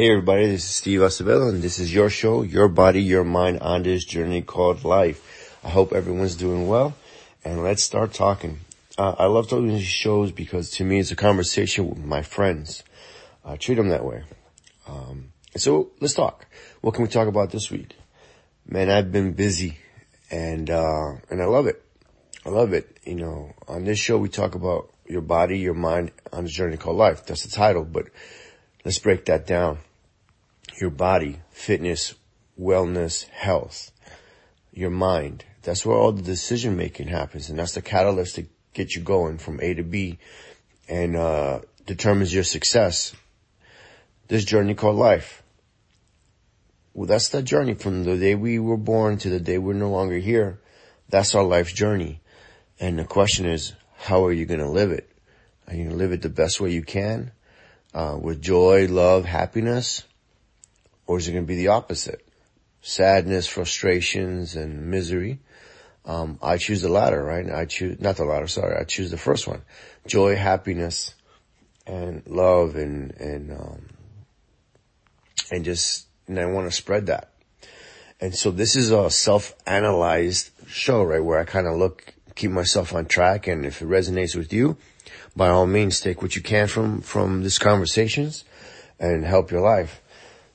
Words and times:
Hey 0.00 0.08
everybody, 0.12 0.46
this 0.46 0.64
is 0.64 0.70
Steve 0.70 1.00
Acevedo 1.00 1.50
and 1.50 1.60
this 1.62 1.78
is 1.78 1.92
your 1.92 2.08
show, 2.08 2.40
your 2.40 2.68
body, 2.68 3.02
your 3.02 3.22
mind 3.22 3.58
on 3.60 3.82
this 3.82 4.02
journey 4.02 4.40
called 4.40 4.82
life. 4.82 5.58
I 5.62 5.68
hope 5.68 5.92
everyone's 5.92 6.36
doing 6.36 6.66
well 6.66 6.94
and 7.44 7.62
let's 7.62 7.84
start 7.84 8.14
talking. 8.14 8.60
Uh, 8.96 9.14
I 9.18 9.26
love 9.26 9.50
doing 9.50 9.68
these 9.68 9.84
shows 9.84 10.32
because 10.32 10.70
to 10.70 10.84
me 10.84 11.00
it's 11.00 11.10
a 11.10 11.16
conversation 11.16 11.90
with 11.90 11.98
my 11.98 12.22
friends. 12.22 12.82
I 13.44 13.56
treat 13.56 13.74
them 13.74 13.90
that 13.90 14.02
way. 14.02 14.22
Um, 14.88 15.34
so 15.58 15.90
let's 16.00 16.14
talk. 16.14 16.46
What 16.80 16.94
can 16.94 17.02
we 17.02 17.10
talk 17.10 17.28
about 17.28 17.50
this 17.50 17.70
week? 17.70 17.94
Man, 18.66 18.88
I've 18.88 19.12
been 19.12 19.34
busy 19.34 19.80
and, 20.30 20.70
uh, 20.70 21.16
and 21.28 21.42
I 21.42 21.44
love 21.44 21.66
it. 21.66 21.84
I 22.46 22.48
love 22.48 22.72
it. 22.72 22.96
You 23.04 23.16
know, 23.16 23.52
on 23.68 23.84
this 23.84 23.98
show 23.98 24.16
we 24.16 24.30
talk 24.30 24.54
about 24.54 24.94
your 25.06 25.20
body, 25.20 25.58
your 25.58 25.74
mind 25.74 26.12
on 26.32 26.44
this 26.44 26.54
journey 26.54 26.78
called 26.78 26.96
life. 26.96 27.26
That's 27.26 27.42
the 27.42 27.50
title, 27.50 27.84
but 27.84 28.06
Let's 28.84 28.98
break 28.98 29.26
that 29.26 29.46
down. 29.46 29.78
Your 30.80 30.90
body, 30.90 31.40
fitness, 31.50 32.14
wellness, 32.58 33.24
health, 33.28 33.92
your 34.72 34.90
mind. 34.90 35.44
That's 35.62 35.84
where 35.84 35.96
all 35.96 36.12
the 36.12 36.22
decision 36.22 36.76
making 36.76 37.08
happens 37.08 37.50
and 37.50 37.58
that's 37.58 37.74
the 37.74 37.82
catalyst 37.82 38.36
to 38.36 38.46
get 38.72 38.94
you 38.94 39.02
going 39.02 39.38
from 39.38 39.60
A 39.60 39.74
to 39.74 39.82
B 39.82 40.18
and, 40.88 41.16
uh, 41.16 41.60
determines 41.86 42.32
your 42.32 42.44
success. 42.44 43.14
This 44.28 44.44
journey 44.44 44.74
called 44.74 44.96
life. 44.96 45.42
Well, 46.94 47.06
that's 47.06 47.28
the 47.28 47.42
journey 47.42 47.74
from 47.74 48.04
the 48.04 48.16
day 48.16 48.34
we 48.34 48.58
were 48.58 48.76
born 48.76 49.18
to 49.18 49.28
the 49.28 49.40
day 49.40 49.58
we're 49.58 49.74
no 49.74 49.90
longer 49.90 50.18
here. 50.18 50.60
That's 51.08 51.34
our 51.34 51.44
life's 51.44 51.72
journey. 51.72 52.20
And 52.78 52.98
the 52.98 53.04
question 53.04 53.46
is, 53.46 53.74
how 53.96 54.24
are 54.24 54.32
you 54.32 54.46
going 54.46 54.60
to 54.60 54.68
live 54.68 54.92
it? 54.92 55.10
Are 55.66 55.74
you 55.74 55.84
going 55.84 55.90
to 55.90 56.02
live 56.02 56.12
it 56.12 56.22
the 56.22 56.30
best 56.30 56.60
way 56.60 56.70
you 56.70 56.82
can? 56.82 57.32
uh, 57.94 58.16
with 58.20 58.40
joy, 58.40 58.86
love, 58.88 59.24
happiness? 59.24 60.04
Or 61.10 61.18
is 61.18 61.26
it 61.26 61.32
going 61.32 61.42
to 61.42 61.48
be 61.48 61.56
the 61.56 61.68
opposite? 61.74 62.24
Sadness, 62.82 63.48
frustrations, 63.48 64.54
and 64.54 64.92
misery. 64.92 65.40
Um, 66.04 66.38
I 66.40 66.56
choose 66.56 66.82
the 66.82 66.88
latter, 66.88 67.20
right? 67.20 67.50
I 67.50 67.64
choose, 67.64 68.00
not 68.00 68.16
the 68.16 68.24
latter, 68.24 68.46
sorry, 68.46 68.76
I 68.80 68.84
choose 68.84 69.10
the 69.10 69.18
first 69.18 69.48
one. 69.48 69.62
Joy, 70.06 70.36
happiness, 70.36 71.16
and 71.84 72.22
love 72.28 72.76
and, 72.76 73.10
and, 73.16 73.50
um, 73.50 73.86
and 75.50 75.64
just, 75.64 76.06
and 76.28 76.38
I 76.38 76.46
want 76.46 76.70
to 76.70 76.76
spread 76.76 77.06
that. 77.06 77.32
And 78.20 78.32
so 78.32 78.52
this 78.52 78.76
is 78.76 78.92
a 78.92 79.10
self-analyzed 79.10 80.68
show, 80.68 81.02
right? 81.02 81.24
Where 81.24 81.40
I 81.40 81.44
kind 81.44 81.66
of 81.66 81.74
look, 81.74 82.14
keep 82.36 82.52
myself 82.52 82.94
on 82.94 83.06
track. 83.06 83.48
And 83.48 83.66
if 83.66 83.82
it 83.82 83.88
resonates 83.88 84.36
with 84.36 84.52
you, 84.52 84.76
by 85.34 85.48
all 85.48 85.66
means 85.66 86.00
take 86.00 86.22
what 86.22 86.36
you 86.36 86.42
can 86.42 86.68
from, 86.68 87.00
from 87.00 87.42
these 87.42 87.58
conversations 87.58 88.44
and 89.00 89.24
help 89.24 89.50
your 89.50 89.62
life. 89.62 89.99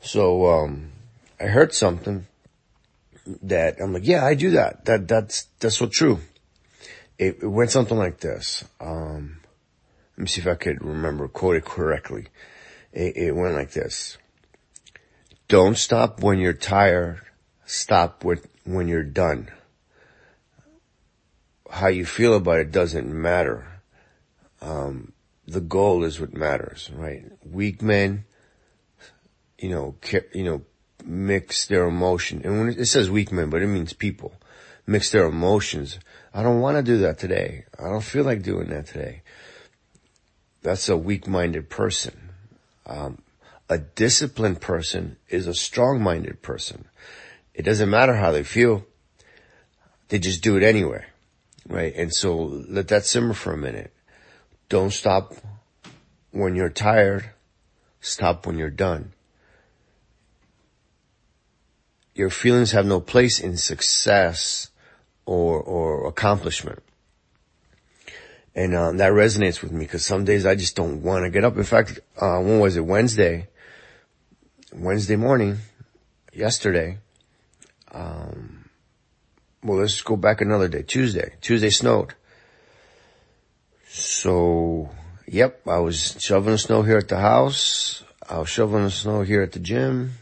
So, 0.06 0.46
um, 0.48 0.92
I 1.40 1.46
heard 1.46 1.74
something 1.74 2.28
that 3.44 3.78
I'm 3.82 3.94
like, 3.94 4.06
yeah, 4.08 4.24
I 4.26 4.36
do 4.36 4.52
that. 4.52 4.86
That, 4.86 5.08
that's, 5.08 5.48
that's 5.60 5.78
so 5.78 5.88
true. 5.88 6.20
It, 7.18 7.40
it 7.42 7.48
went 7.48 7.72
something 7.72 7.98
like 7.98 8.20
this. 8.20 8.64
Um, 8.80 9.42
let 10.18 10.22
me 10.22 10.28
see 10.28 10.42
if 10.42 10.48
I 10.48 10.56
could 10.56 10.84
remember, 10.84 11.28
quote 11.28 11.56
it 11.56 11.66
correctly. 11.66 12.28
It, 12.94 13.18
it 13.18 13.36
went 13.36 13.56
like 13.56 13.72
this. 13.72 14.18
Don't 15.48 15.78
stop 15.78 16.22
when 16.22 16.40
you're 16.40 16.54
tired. 16.54 17.22
Stop 17.66 18.24
with, 18.24 18.48
when 18.64 18.88
you're 18.88 19.04
done. 19.04 19.50
How 21.70 21.88
you 21.88 22.06
feel 22.06 22.36
about 22.36 22.60
it 22.60 22.72
doesn't 22.72 23.12
matter 23.12 23.76
um, 24.66 25.14
the 25.48 25.62
goal 25.62 26.04
is 26.04 26.20
what 26.20 26.34
matters, 26.34 26.90
right? 26.94 27.24
Weak 27.46 27.82
men, 27.82 28.26
you 29.66 29.72
know, 29.72 29.96
you 30.32 30.44
know, 30.44 30.62
mix 31.04 31.66
their 31.66 31.88
emotion. 31.88 32.42
And 32.44 32.60
when 32.60 32.70
it 32.70 32.86
says 32.86 33.10
weak 33.10 33.32
men, 33.32 33.50
but 33.50 33.64
it 33.64 33.68
means 33.68 33.94
people 33.94 34.34
mix 34.86 35.10
their 35.10 35.26
emotions. 35.26 35.98
I 36.36 36.44
don't 36.44 36.60
want 36.60 36.78
to 36.78 36.84
do 36.84 37.00
that 37.00 37.18
today. 37.18 37.66
I 37.80 37.90
don't 37.90 38.04
feel 38.04 38.24
like 38.24 38.44
doing 38.44 38.70
that 38.70 38.86
today. 38.86 39.24
That's 40.62 40.88
a 40.88 40.96
weak-minded 40.98 41.68
person. 41.68 42.30
Um, 42.86 43.24
a 43.68 43.80
disciplined 43.80 44.62
person 44.62 45.18
is 45.30 45.48
a 45.48 45.54
strong-minded 45.56 46.44
person. 46.44 46.86
It 47.56 47.64
doesn't 47.64 47.90
matter 47.90 48.16
how 48.16 48.32
they 48.32 48.44
feel. 48.44 48.86
They 50.10 50.20
just 50.20 50.44
do 50.44 50.58
it 50.58 50.64
anyway. 50.64 51.06
Right. 51.68 51.96
And 51.96 52.14
so 52.14 52.36
let 52.70 52.90
that 52.90 53.06
simmer 53.06 53.34
for 53.34 53.52
a 53.52 53.58
minute. 53.58 53.92
Don't 54.70 54.94
stop 54.94 55.34
when 56.30 56.56
you're 56.56 56.70
tired. 56.70 57.32
Stop 58.02 58.46
when 58.46 58.60
you're 58.60 58.70
done. 58.70 59.14
Your 62.16 62.30
feelings 62.30 62.72
have 62.72 62.86
no 62.86 63.00
place 63.00 63.40
in 63.40 63.58
success 63.58 64.70
or, 65.26 65.62
or 65.62 66.08
accomplishment. 66.08 66.82
And, 68.56 68.74
um, 68.74 68.98
that 68.98 69.12
resonates 69.12 69.62
with 69.62 69.74
me 69.74 69.86
because 69.86 70.06
some 70.06 70.24
days 70.24 70.46
I 70.46 70.56
just 70.56 70.78
don't 70.78 71.04
want 71.04 71.26
to 71.26 71.30
get 71.30 71.44
up. 71.44 71.58
In 71.58 71.66
fact, 71.66 72.00
uh, 72.20 72.40
when 72.40 72.60
was 72.60 72.78
it? 72.78 72.86
Wednesday, 72.86 73.50
Wednesday 74.74 75.18
morning, 75.18 75.58
yesterday, 76.34 77.00
um, 77.92 78.70
well, 79.62 79.80
let's 79.80 80.02
go 80.02 80.16
back 80.16 80.42
another 80.42 80.68
day. 80.68 80.84
Tuesday. 80.84 81.34
Tuesday 81.42 81.70
snowed. 81.70 82.14
So, 83.90 84.90
yep, 85.28 85.62
I 85.68 85.80
was 85.80 86.18
shoveling 86.20 86.58
snow 86.58 86.82
here 86.82 86.98
at 86.98 87.08
the 87.08 87.18
house. 87.18 88.04
I 88.30 88.40
was 88.40 88.50
shoveling 88.50 88.90
snow 88.90 89.22
here 89.22 89.42
at 89.42 89.54
the 89.54 89.60
gym. 89.60 90.14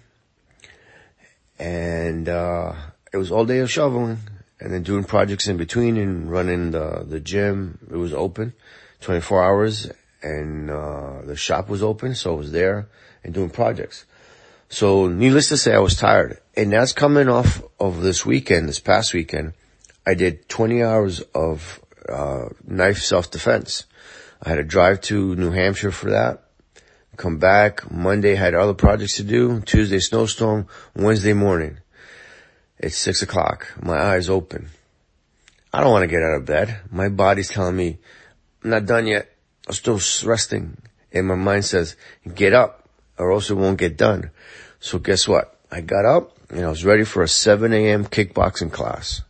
And, 1.64 2.28
uh, 2.28 2.74
it 3.14 3.18
was 3.18 3.32
all 3.32 3.46
day 3.46 3.60
of 3.60 3.72
shoveling 3.72 4.18
and 4.60 4.74
then 4.74 4.84
doing 4.84 5.06
projects 5.06 5.48
in 5.48 5.56
between 5.56 5.96
and 5.96 6.30
running 6.30 6.72
the, 6.72 7.06
the 7.08 7.22
gym. 7.22 7.80
It 7.90 7.96
was 7.96 8.14
open 8.14 8.54
24 9.00 9.42
hours 9.42 9.90
and, 10.22 10.70
uh, 10.70 11.22
the 11.24 11.38
shop 11.38 11.70
was 11.70 11.82
open. 11.82 12.16
So 12.16 12.34
I 12.34 12.38
was 12.38 12.52
there 12.52 12.90
and 13.24 13.34
doing 13.34 13.50
projects. 13.50 14.04
So 14.68 15.08
needless 15.08 15.48
to 15.50 15.58
say, 15.58 15.74
I 15.74 15.80
was 15.80 15.96
tired 15.96 16.40
and 16.58 16.74
that's 16.74 16.92
coming 16.92 17.30
off 17.30 17.64
of 17.80 18.02
this 18.02 18.26
weekend, 18.26 18.68
this 18.68 18.82
past 18.82 19.14
weekend. 19.14 19.54
I 20.06 20.16
did 20.16 20.50
20 20.50 20.84
hours 20.84 21.22
of 21.34 21.80
uh, 22.10 22.50
knife 22.68 22.98
self-defense. 22.98 23.86
I 24.42 24.50
had 24.50 24.56
to 24.56 24.64
drive 24.64 25.00
to 25.02 25.36
New 25.36 25.52
Hampshire 25.52 25.92
for 25.92 26.10
that. 26.10 26.44
Come 27.16 27.38
back. 27.38 27.92
Monday 27.92 28.36
had 28.36 28.56
other 28.56 28.74
projects 28.74 29.18
to 29.18 29.24
do. 29.24 29.62
Tuesday 29.62 30.00
snowstorm. 30.00 30.68
Wednesday 30.96 31.34
morning. 31.34 31.78
It's 32.80 32.98
six 32.98 33.22
o'clock. 33.22 33.68
My 33.82 33.98
eyes 33.98 34.30
open. 34.30 34.70
I 35.72 35.82
don't 35.82 35.92
want 35.92 36.04
to 36.04 36.08
get 36.08 36.24
out 36.24 36.36
of 36.36 36.46
bed. 36.46 36.82
My 36.92 37.10
body's 37.10 37.50
telling 37.50 37.76
me 37.76 37.98
I'm 38.64 38.72
not 38.72 38.86
done 38.86 39.08
yet. 39.08 39.30
I'm 39.68 39.74
still 39.74 40.00
resting. 40.24 40.78
And 41.12 41.28
my 41.28 41.36
mind 41.36 41.66
says, 41.66 41.96
get 42.34 42.54
up 42.54 42.90
or 43.18 43.32
else 43.32 43.50
it 43.50 43.56
won't 43.56 43.78
get 43.78 43.98
done. 43.98 44.32
So 44.80 44.98
guess 44.98 45.28
what? 45.28 45.60
I 45.72 45.82
got 45.82 46.06
up 46.06 46.38
and 46.50 46.66
I 46.66 46.70
was 46.70 46.84
ready 46.84 47.04
for 47.04 47.24
a 47.24 47.28
7 47.28 47.72
a.m. 47.74 48.06
kickboxing 48.06 48.72
class 48.72 49.22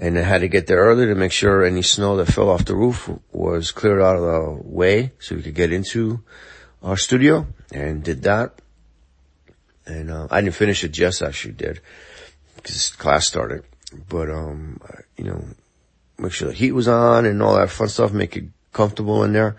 and 0.00 0.18
I 0.18 0.22
had 0.22 0.40
to 0.40 0.48
get 0.48 0.66
there 0.66 0.78
early 0.78 1.06
to 1.06 1.14
make 1.14 1.30
sure 1.30 1.64
any 1.64 1.82
snow 1.82 2.16
that 2.16 2.32
fell 2.32 2.48
off 2.48 2.64
the 2.64 2.74
roof 2.74 3.10
was 3.32 3.70
cleared 3.70 4.00
out 4.00 4.16
of 4.16 4.22
the 4.22 4.60
way 4.64 5.12
so 5.18 5.36
we 5.36 5.42
could 5.42 5.54
get 5.54 5.72
into 5.72 6.24
our 6.82 6.96
studio 6.96 7.46
and 7.72 8.02
did 8.02 8.22
that. 8.22 8.60
And, 9.86 10.10
uh, 10.10 10.28
I 10.30 10.40
didn't 10.40 10.54
finish 10.54 10.84
it. 10.84 10.92
Jess 10.92 11.22
actually 11.22 11.54
did 11.54 11.80
because 12.56 12.90
class 12.90 13.26
started, 13.26 13.64
but, 14.08 14.30
um, 14.30 14.80
you 15.16 15.24
know, 15.24 15.44
make 16.18 16.32
sure 16.32 16.48
the 16.48 16.54
heat 16.54 16.72
was 16.72 16.88
on 16.88 17.26
and 17.26 17.42
all 17.42 17.56
that 17.56 17.70
fun 17.70 17.88
stuff, 17.88 18.12
make 18.12 18.36
it 18.36 18.44
comfortable 18.72 19.24
in 19.24 19.32
there. 19.32 19.56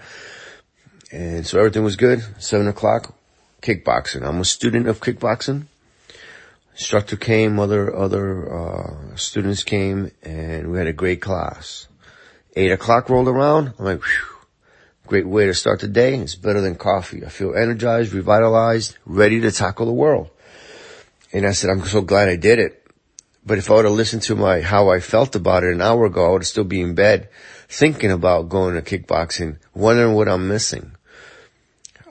And 1.12 1.46
so 1.46 1.60
everything 1.60 1.84
was 1.84 1.96
good. 1.96 2.24
Seven 2.40 2.68
o'clock, 2.68 3.14
kickboxing. 3.62 4.26
I'm 4.26 4.40
a 4.40 4.46
student 4.46 4.88
of 4.88 5.02
kickboxing 5.02 5.66
instructor 6.74 7.16
came, 7.16 7.60
other, 7.60 7.96
other, 7.96 8.52
uh, 8.52 9.16
students 9.16 9.64
came 9.64 10.12
and 10.24 10.72
we 10.72 10.78
had 10.78 10.88
a 10.88 10.94
great 10.94 11.22
class. 11.22 11.88
Eight 12.56 12.72
o'clock 12.72 13.10
rolled 13.10 13.28
around. 13.28 13.74
I'm 13.78 13.86
like, 13.86 14.02
great 15.08 15.28
way 15.28 15.46
to 15.46 15.54
start 15.54 15.80
the 15.80 15.88
day. 15.88 16.16
It's 16.16 16.36
better 16.36 16.62
than 16.62 16.76
coffee. 16.76 17.26
I 17.26 17.30
feel 17.30 17.56
energized, 17.56 18.14
revitalized, 18.14 18.98
ready 19.06 19.42
to 19.42 19.52
tackle 19.52 19.86
the 19.86 19.94
world. 19.94 20.30
And 21.34 21.46
I 21.46 21.52
said, 21.52 21.70
I'm 21.70 21.86
so 21.86 22.02
glad 22.02 22.30
I 22.30 22.36
did 22.36 22.60
it. 22.60 22.78
But 23.46 23.58
if 23.58 23.72
I 23.72 23.76
would 23.76 23.86
have 23.86 23.94
listened 23.94 24.22
to 24.24 24.36
my, 24.36 24.62
how 24.62 24.90
I 24.90 25.00
felt 25.00 25.36
about 25.36 25.64
it 25.64 25.74
an 25.74 25.82
hour 25.82 26.06
ago, 26.06 26.26
I 26.26 26.32
would 26.32 26.46
still 26.46 26.64
be 26.64 26.82
in 26.82 26.94
bed 26.94 27.30
thinking 27.68 28.12
about 28.12 28.50
going 28.50 28.76
to 28.76 28.82
kickboxing, 28.82 29.58
wondering 29.74 30.14
what 30.14 30.28
I'm 30.28 30.48
missing. 30.48 30.96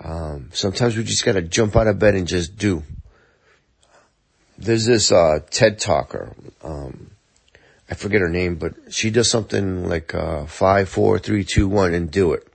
Um, 0.03 0.49
sometimes 0.53 0.97
we 0.97 1.05
just 1.05 1.25
gotta 1.25 1.43
jump 1.43 1.77
out 1.77 1.87
of 1.87 1.99
bed 1.99 2.15
and 2.15 2.27
just 2.27 2.57
do 2.57 2.83
there's 4.61 4.85
this 4.85 5.11
uh, 5.11 5.41
TED 5.51 5.79
talker. 5.79 6.35
Um, 6.63 7.11
I 7.91 7.95
forget 7.95 8.21
her 8.21 8.29
name, 8.29 8.57
but 8.57 8.75
she 8.91 9.11
does 9.11 9.31
something 9.31 9.89
like 9.89 10.15
uh, 10.15 10.45
five, 10.47 10.89
four, 10.89 11.19
three, 11.19 11.45
two, 11.45 11.67
one, 11.67 11.95
and 11.95 12.11
do 12.11 12.35
it. 12.35 12.47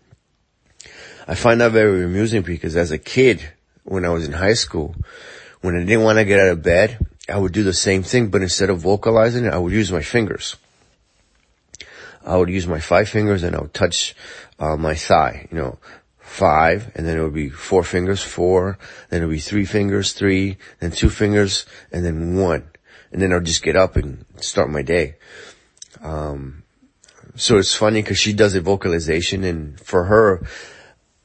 I 1.28 1.36
find 1.36 1.62
that 1.62 1.72
very 1.72 2.04
amusing 2.04 2.44
because 2.44 2.76
as 2.76 2.92
a 2.92 2.98
kid, 2.98 3.42
when 3.86 4.04
I 4.04 4.10
was 4.10 4.26
in 4.26 4.34
high 4.34 4.56
school. 4.56 4.96
When 5.62 5.76
I 5.76 5.80
didn't 5.80 6.04
want 6.04 6.18
to 6.18 6.26
get 6.26 6.40
out 6.40 6.50
of 6.50 6.64
bed, 6.64 6.98
I 7.30 7.38
would 7.38 7.54
do 7.54 7.64
the 7.64 7.74
same 7.74 8.04
thing, 8.04 8.28
but 8.30 8.42
instead 8.42 8.70
of 8.70 8.80
vocalizing 8.80 9.46
it, 9.46 9.54
I 9.54 9.58
would 9.58 9.72
use 9.72 9.92
my 9.92 10.02
fingers. 10.02 10.58
I 12.26 12.36
would 12.38 12.50
use 12.50 12.68
my 12.68 12.80
five 12.80 13.08
fingers 13.08 13.44
and 13.44 13.56
I 13.56 13.62
would 13.62 13.74
touch 13.74 14.16
uh, 14.60 14.76
my 14.76 14.96
thigh, 14.96 15.48
you 15.52 15.58
know, 15.58 15.78
five, 16.20 16.92
and 16.96 17.08
then 17.08 17.18
it 17.18 17.22
would 17.22 17.34
be 17.34 17.50
four 17.50 17.84
fingers, 17.84 18.22
four, 18.22 18.80
then 19.10 19.22
it 19.22 19.26
would 19.28 19.34
be 19.34 19.40
three 19.40 19.66
fingers, 19.66 20.14
three, 20.14 20.58
then 20.80 20.92
two 20.92 21.10
fingers, 21.10 21.66
and 21.92 22.04
then 22.04 22.36
one. 22.38 22.68
And 23.12 23.22
then 23.22 23.32
I 23.32 23.36
would 23.36 23.46
just 23.46 23.64
get 23.64 23.76
up 23.76 23.96
and 23.96 24.26
start 24.38 24.70
my 24.72 24.82
day. 24.82 25.16
Um, 26.02 26.64
so 27.36 27.58
it's 27.58 27.76
funny 27.76 28.02
because 28.02 28.18
she 28.18 28.34
does 28.34 28.56
a 28.56 28.62
vocalization 28.62 29.44
and 29.44 29.80
for 29.80 30.06
her, 30.06 30.46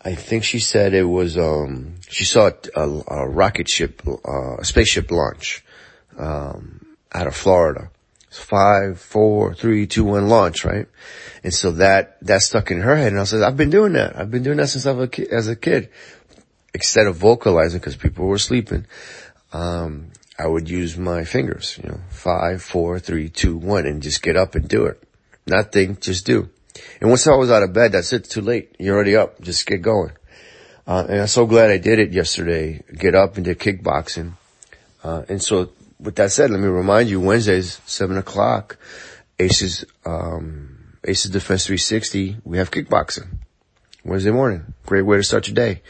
I 0.02 0.14
think 0.14 0.44
she 0.44 0.60
said 0.60 0.94
it 0.94 1.04
was, 1.04 1.36
um, 1.36 1.96
she 2.08 2.24
saw 2.24 2.50
a, 2.74 2.88
a 3.06 3.28
rocket 3.28 3.68
ship, 3.68 4.02
uh, 4.06 4.56
a 4.58 4.64
spaceship 4.64 5.10
launch, 5.10 5.62
um, 6.16 6.96
out 7.12 7.26
of 7.26 7.36
Florida. 7.36 7.90
Five, 8.30 9.00
four, 9.00 9.54
three, 9.54 9.88
two, 9.88 10.04
one 10.04 10.28
launch, 10.28 10.64
right? 10.64 10.86
And 11.42 11.52
so 11.52 11.72
that, 11.72 12.16
that 12.22 12.42
stuck 12.42 12.70
in 12.70 12.80
her 12.80 12.94
head. 12.96 13.08
And 13.12 13.20
I 13.20 13.24
said, 13.24 13.42
I've 13.42 13.56
been 13.56 13.70
doing 13.70 13.94
that. 13.94 14.16
I've 14.16 14.30
been 14.30 14.44
doing 14.44 14.58
that 14.58 14.68
since 14.68 14.86
I 14.86 14.92
was 14.92 15.06
a 15.06 15.08
kid, 15.08 15.28
as 15.28 15.48
a 15.48 15.56
kid. 15.56 15.90
Instead 16.72 17.08
of 17.08 17.16
vocalizing 17.16 17.80
because 17.80 17.96
people 17.96 18.26
were 18.26 18.38
sleeping, 18.38 18.86
um, 19.52 20.12
I 20.38 20.46
would 20.46 20.70
use 20.70 20.96
my 20.96 21.24
fingers, 21.24 21.78
you 21.82 21.90
know, 21.90 22.00
five, 22.10 22.62
four, 22.62 23.00
three, 23.00 23.28
two, 23.28 23.56
one, 23.56 23.84
and 23.84 24.00
just 24.00 24.22
get 24.22 24.36
up 24.36 24.54
and 24.54 24.68
do 24.68 24.86
it. 24.86 25.02
Not 25.46 25.72
think, 25.72 26.00
just 26.00 26.24
do. 26.24 26.48
And 27.00 27.10
once 27.10 27.26
I 27.26 27.34
was 27.34 27.50
out 27.50 27.62
of 27.62 27.72
bed, 27.72 27.92
that's 27.92 28.12
it. 28.12 28.24
Too 28.24 28.40
late. 28.40 28.76
You're 28.78 28.94
already 28.94 29.16
up. 29.16 29.40
Just 29.40 29.66
get 29.66 29.82
going. 29.82 30.12
Uh, 30.86 31.06
and 31.08 31.20
I'm 31.20 31.26
so 31.26 31.46
glad 31.46 31.70
I 31.70 31.78
did 31.78 31.98
it 31.98 32.12
yesterday. 32.12 32.82
Get 32.92 33.14
up 33.14 33.36
and 33.36 33.44
did 33.44 33.58
kickboxing. 33.58 34.32
Uh, 35.02 35.22
and 35.28 35.42
so 35.42 35.70
with 35.98 36.16
that 36.16 36.32
said, 36.32 36.50
let 36.50 36.60
me 36.60 36.66
remind 36.66 37.08
you, 37.08 37.20
Wednesdays, 37.20 37.80
seven 37.86 38.16
o'clock, 38.16 38.78
Aces, 39.38 39.84
um, 40.04 40.96
Aces 41.04 41.30
Defense 41.30 41.66
360, 41.66 42.38
we 42.44 42.58
have 42.58 42.70
kickboxing. 42.70 43.26
Wednesday 44.04 44.30
morning. 44.30 44.74
Great 44.86 45.02
way 45.02 45.18
to 45.18 45.22
start 45.22 45.46
your 45.46 45.54
day. 45.54 45.82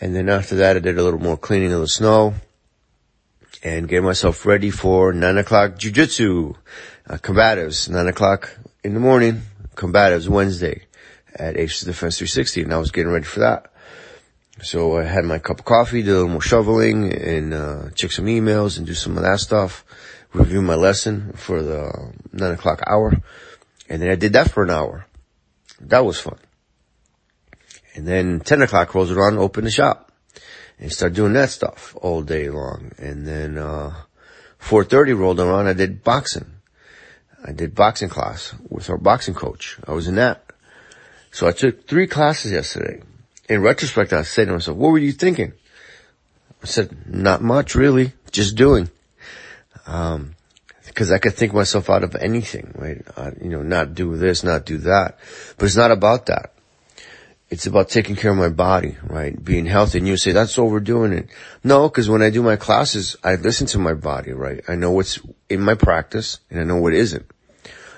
And 0.00 0.16
then 0.16 0.28
after 0.28 0.56
that, 0.56 0.76
I 0.76 0.80
did 0.80 0.98
a 0.98 1.02
little 1.02 1.20
more 1.20 1.36
cleaning 1.36 1.72
of 1.72 1.80
the 1.80 1.88
snow 1.88 2.34
and 3.62 3.88
get 3.88 4.02
myself 4.02 4.46
ready 4.46 4.70
for 4.70 5.12
nine 5.12 5.36
o'clock 5.36 5.72
jujitsu, 5.72 6.56
uh, 7.08 7.16
combatives, 7.18 7.90
nine 7.90 8.06
o'clock 8.06 8.56
in 8.82 8.94
the 8.94 9.00
morning, 9.00 9.42
combatives 9.80 10.28
Wednesday 10.28 10.82
at 11.34 11.56
Aces 11.56 11.86
Defense 11.86 12.18
360. 12.18 12.62
And 12.62 12.74
I 12.74 12.78
was 12.78 12.90
getting 12.90 13.10
ready 13.10 13.24
for 13.24 13.40
that. 13.40 13.72
So 14.62 14.98
I 14.98 15.04
had 15.04 15.24
my 15.24 15.38
cup 15.38 15.60
of 15.60 15.64
coffee, 15.64 16.02
did 16.02 16.10
a 16.10 16.14
little 16.14 16.28
more 16.28 16.42
shoveling 16.42 17.10
and, 17.12 17.54
uh, 17.54 17.90
check 17.94 18.12
some 18.12 18.26
emails 18.26 18.76
and 18.76 18.86
do 18.86 18.92
some 18.92 19.16
of 19.16 19.22
that 19.22 19.40
stuff, 19.40 19.86
review 20.34 20.60
my 20.60 20.74
lesson 20.74 21.32
for 21.32 21.62
the 21.62 22.12
nine 22.32 22.52
o'clock 22.52 22.82
hour. 22.86 23.14
And 23.88 24.02
then 24.02 24.10
I 24.10 24.16
did 24.16 24.34
that 24.34 24.50
for 24.50 24.62
an 24.62 24.70
hour. 24.70 25.06
That 25.80 26.04
was 26.04 26.20
fun. 26.20 26.38
And 27.94 28.06
then 28.06 28.40
10 28.40 28.62
o'clock 28.62 28.94
rolls 28.94 29.10
around, 29.10 29.38
open 29.38 29.64
the 29.64 29.70
shop 29.70 30.12
and 30.78 30.92
start 30.92 31.14
doing 31.14 31.32
that 31.32 31.48
stuff 31.48 31.96
all 32.00 32.20
day 32.20 32.50
long. 32.50 32.92
And 32.98 33.26
then, 33.26 33.56
uh, 33.56 33.94
4.30 34.60 35.18
rolled 35.18 35.40
around, 35.40 35.68
I 35.68 35.72
did 35.72 36.04
boxing. 36.04 36.59
I 37.44 37.52
did 37.52 37.74
boxing 37.74 38.08
class 38.08 38.54
with 38.68 38.90
our 38.90 38.98
boxing 38.98 39.34
coach. 39.34 39.78
I 39.86 39.92
was 39.92 40.08
in 40.08 40.16
that. 40.16 40.44
So 41.32 41.46
I 41.46 41.52
took 41.52 41.86
three 41.86 42.06
classes 42.06 42.52
yesterday 42.52 43.02
in 43.50 43.62
retrospect, 43.62 44.12
I 44.12 44.22
said 44.22 44.46
to 44.46 44.52
myself, 44.52 44.76
what 44.76 44.92
were 44.92 44.98
you 44.98 45.10
thinking? 45.10 45.52
I 46.62 46.66
said, 46.66 47.12
not 47.12 47.42
much 47.42 47.74
really, 47.74 48.12
just 48.30 48.54
doing. 48.54 48.88
Um, 49.88 50.36
cause 50.94 51.10
I 51.10 51.18
could 51.18 51.34
think 51.34 51.52
myself 51.52 51.90
out 51.90 52.04
of 52.04 52.14
anything, 52.14 52.72
right? 52.76 53.02
Uh, 53.16 53.32
you 53.42 53.48
know, 53.48 53.62
not 53.62 53.94
do 53.94 54.16
this, 54.16 54.44
not 54.44 54.66
do 54.66 54.78
that. 54.78 55.18
But 55.58 55.66
it's 55.66 55.76
not 55.76 55.90
about 55.90 56.26
that. 56.26 56.52
It's 57.50 57.66
about 57.66 57.88
taking 57.88 58.14
care 58.14 58.30
of 58.30 58.36
my 58.36 58.48
body, 58.48 58.96
right? 59.02 59.42
Being 59.42 59.66
healthy. 59.66 59.98
And 59.98 60.06
you 60.06 60.16
say, 60.16 60.30
that's 60.30 60.58
overdoing 60.58 61.12
it. 61.12 61.28
No, 61.64 61.88
cause 61.88 62.08
when 62.08 62.22
I 62.22 62.30
do 62.30 62.42
my 62.42 62.54
classes, 62.56 63.16
I 63.24 63.34
listen 63.34 63.66
to 63.68 63.78
my 63.78 63.94
body, 63.94 64.32
right? 64.32 64.62
I 64.68 64.76
know 64.76 64.92
what's 64.92 65.18
in 65.48 65.60
my 65.60 65.74
practice 65.74 66.38
and 66.48 66.60
I 66.60 66.64
know 66.64 66.76
what 66.76 66.94
isn't. 66.94 67.26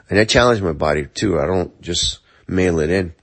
And 0.09 0.19
I 0.19 0.25
challenge 0.25 0.63
my 0.63 0.73
body 0.73 1.07
too. 1.07 1.39
I 1.39 1.47
don't 1.47 1.81
just 1.83 2.21
mail 2.49 2.81
it 2.81 2.91
in. 2.91 3.15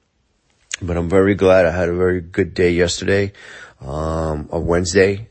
But 0.82 0.98
I'm 0.98 1.10
very 1.10 1.36
glad 1.36 1.66
I 1.66 1.72
had 1.72 1.90
a 1.90 1.96
very 1.96 2.22
good 2.22 2.54
day 2.54 2.72
yesterday, 2.72 3.34
um, 3.82 4.50
on 4.52 4.66
Wednesday. 4.66 5.30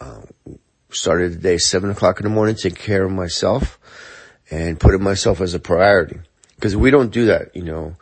Uh, 0.00 0.22
started 0.90 1.34
the 1.34 1.38
day 1.38 1.58
seven 1.58 1.90
o'clock 1.90 2.20
in 2.20 2.24
the 2.24 2.30
morning, 2.30 2.54
taking 2.54 2.76
care 2.76 3.04
of 3.04 3.12
myself 3.12 3.78
and 4.50 4.78
putting 4.80 5.02
myself 5.02 5.40
as 5.40 5.54
a 5.54 5.58
priority. 5.58 6.18
Cause 6.60 6.76
we 6.76 6.90
don't 6.90 7.10
do 7.10 7.26
that, 7.26 7.56
you 7.56 7.62
know. 7.62 7.96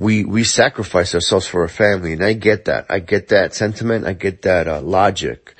We, 0.00 0.24
we 0.24 0.42
sacrifice 0.42 1.14
ourselves 1.14 1.46
for 1.46 1.62
our 1.62 1.68
family 1.68 2.14
and 2.14 2.24
I 2.24 2.32
get 2.32 2.64
that. 2.64 2.86
I 2.90 2.98
get 2.98 3.28
that 3.28 3.54
sentiment. 3.54 4.06
I 4.06 4.14
get 4.14 4.42
that, 4.42 4.66
uh, 4.66 4.80
logic. 4.80 5.54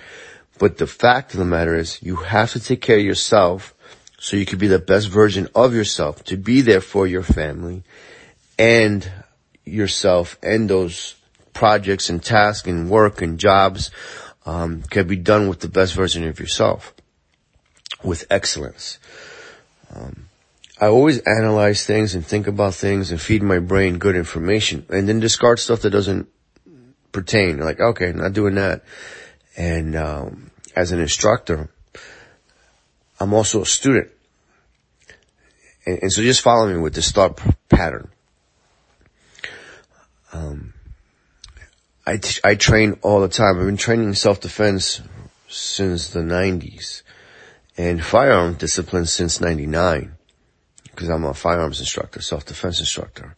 But 0.58 0.78
the 0.78 0.88
fact 0.88 1.34
of 1.34 1.38
the 1.38 1.44
matter 1.44 1.76
is 1.76 2.02
you 2.02 2.16
have 2.16 2.50
to 2.52 2.60
take 2.60 2.80
care 2.80 2.98
of 2.98 3.04
yourself 3.04 3.74
so 4.18 4.36
you 4.36 4.46
can 4.46 4.58
be 4.58 4.66
the 4.66 4.78
best 4.78 5.08
version 5.08 5.48
of 5.54 5.74
yourself 5.74 6.24
to 6.24 6.36
be 6.36 6.60
there 6.60 6.80
for 6.80 7.06
your 7.06 7.22
family 7.22 7.84
and 8.58 9.10
yourself 9.64 10.38
and 10.42 10.68
those 10.68 11.14
projects 11.52 12.08
and 12.08 12.22
tasks 12.22 12.66
and 12.66 12.90
work 12.90 13.22
and 13.22 13.38
jobs 13.38 13.90
um, 14.46 14.82
can 14.82 15.06
be 15.06 15.16
done 15.16 15.48
with 15.48 15.60
the 15.60 15.68
best 15.68 15.94
version 15.94 16.24
of 16.24 16.40
yourself, 16.40 16.94
with 18.02 18.26
excellence. 18.30 18.98
Um, 19.94 20.29
I 20.80 20.86
always 20.86 21.18
analyze 21.18 21.84
things 21.84 22.14
and 22.14 22.24
think 22.24 22.46
about 22.46 22.74
things 22.74 23.10
and 23.10 23.20
feed 23.20 23.42
my 23.42 23.58
brain 23.58 23.98
good 23.98 24.16
information 24.16 24.86
and 24.88 25.06
then 25.06 25.20
discard 25.20 25.58
stuff 25.58 25.82
that 25.82 25.90
doesn't 25.90 26.26
pertain. 27.12 27.60
Like, 27.60 27.80
okay, 27.80 28.12
not 28.12 28.32
doing 28.32 28.54
that. 28.54 28.82
And 29.58 29.94
um, 29.94 30.50
as 30.74 30.92
an 30.92 31.00
instructor, 31.00 31.68
I'm 33.20 33.34
also 33.34 33.60
a 33.60 33.66
student. 33.66 34.10
And, 35.84 35.98
and 36.04 36.12
so 36.12 36.22
just 36.22 36.40
follow 36.40 36.72
me 36.72 36.80
with 36.80 36.94
this 36.94 37.12
thought 37.12 37.38
pattern. 37.68 38.08
Um, 40.32 40.72
I, 42.06 42.16
t- 42.16 42.40
I 42.42 42.54
train 42.54 42.98
all 43.02 43.20
the 43.20 43.28
time. 43.28 43.58
I've 43.58 43.66
been 43.66 43.76
training 43.76 44.14
self-defense 44.14 45.02
since 45.46 46.08
the 46.08 46.20
90s 46.20 47.02
and 47.76 48.02
firearm 48.02 48.54
discipline 48.54 49.04
since 49.04 49.42
99 49.42 50.16
because 51.00 51.14
I'm 51.14 51.24
a 51.24 51.32
firearms 51.32 51.80
instructor, 51.80 52.20
self-defense 52.20 52.78
instructor. 52.78 53.34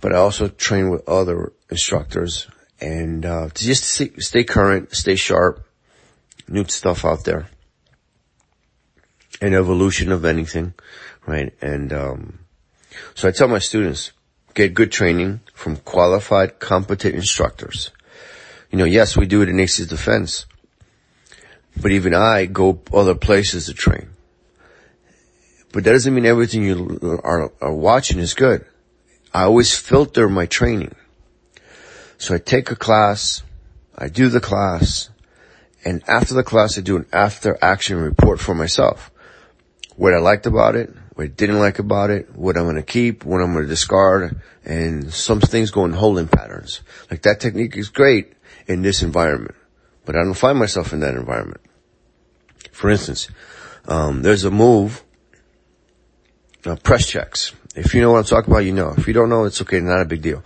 But 0.00 0.14
I 0.14 0.16
also 0.16 0.48
train 0.48 0.88
with 0.88 1.06
other 1.06 1.52
instructors 1.68 2.48
and, 2.80 3.26
uh, 3.26 3.50
to 3.52 3.64
just 3.64 3.84
stay, 3.84 4.12
stay 4.16 4.44
current, 4.44 4.96
stay 4.96 5.14
sharp, 5.14 5.62
new 6.48 6.64
stuff 6.64 7.04
out 7.04 7.24
there. 7.24 7.50
An 9.42 9.52
evolution 9.52 10.10
of 10.10 10.24
anything, 10.24 10.72
right? 11.26 11.52
And, 11.60 11.92
um, 11.92 12.38
so 13.14 13.28
I 13.28 13.30
tell 13.30 13.48
my 13.48 13.58
students, 13.58 14.12
get 14.54 14.72
good 14.72 14.90
training 14.90 15.40
from 15.52 15.76
qualified, 15.76 16.60
competent 16.60 17.14
instructors. 17.14 17.90
You 18.70 18.78
know, 18.78 18.86
yes, 18.86 19.18
we 19.18 19.26
do 19.26 19.42
it 19.42 19.50
in 19.50 19.60
Aces 19.60 19.86
Defense, 19.86 20.46
but 21.76 21.92
even 21.92 22.14
I 22.14 22.46
go 22.46 22.80
other 22.90 23.14
places 23.14 23.66
to 23.66 23.74
train. 23.74 24.08
But 25.78 25.84
that 25.84 25.92
doesn't 25.92 26.12
mean 26.12 26.26
everything 26.26 26.64
you 26.64 27.20
are, 27.22 27.52
are 27.60 27.72
watching 27.72 28.18
is 28.18 28.34
good. 28.34 28.66
I 29.32 29.44
always 29.44 29.78
filter 29.78 30.28
my 30.28 30.46
training. 30.46 30.96
So 32.16 32.34
I 32.34 32.38
take 32.38 32.72
a 32.72 32.74
class, 32.74 33.44
I 33.96 34.08
do 34.08 34.28
the 34.28 34.40
class, 34.40 35.08
and 35.84 36.02
after 36.08 36.34
the 36.34 36.42
class 36.42 36.76
I 36.78 36.80
do 36.80 36.96
an 36.96 37.06
after 37.12 37.56
action 37.62 37.96
report 37.96 38.40
for 38.40 38.56
myself. 38.56 39.12
What 39.94 40.14
I 40.14 40.18
liked 40.18 40.46
about 40.46 40.74
it, 40.74 40.90
what 41.14 41.22
I 41.22 41.28
didn't 41.28 41.60
like 41.60 41.78
about 41.78 42.10
it, 42.10 42.34
what 42.34 42.56
I'm 42.56 42.74
to 42.74 42.82
keep, 42.82 43.24
what 43.24 43.40
I'm 43.40 43.54
to 43.54 43.64
discard, 43.64 44.42
and 44.64 45.14
some 45.14 45.40
things 45.40 45.70
go 45.70 45.84
in 45.84 45.92
holding 45.92 46.26
patterns. 46.26 46.80
Like 47.08 47.22
that 47.22 47.38
technique 47.38 47.76
is 47.76 47.88
great 47.88 48.32
in 48.66 48.82
this 48.82 49.04
environment, 49.04 49.54
but 50.04 50.16
I 50.16 50.24
don't 50.24 50.34
find 50.34 50.58
myself 50.58 50.92
in 50.92 50.98
that 51.00 51.14
environment. 51.14 51.60
For 52.72 52.90
instance, 52.90 53.28
um, 53.86 54.22
there's 54.22 54.42
a 54.42 54.50
move, 54.50 55.04
uh, 56.64 56.76
press 56.76 57.06
checks. 57.06 57.54
If 57.74 57.94
you 57.94 58.00
know 58.00 58.12
what 58.12 58.18
I'm 58.18 58.24
talking 58.24 58.52
about, 58.52 58.64
you 58.64 58.72
know. 58.72 58.94
If 58.96 59.06
you 59.06 59.14
don't 59.14 59.28
know, 59.28 59.44
it's 59.44 59.62
okay, 59.62 59.80
not 59.80 60.00
a 60.00 60.04
big 60.04 60.22
deal. 60.22 60.42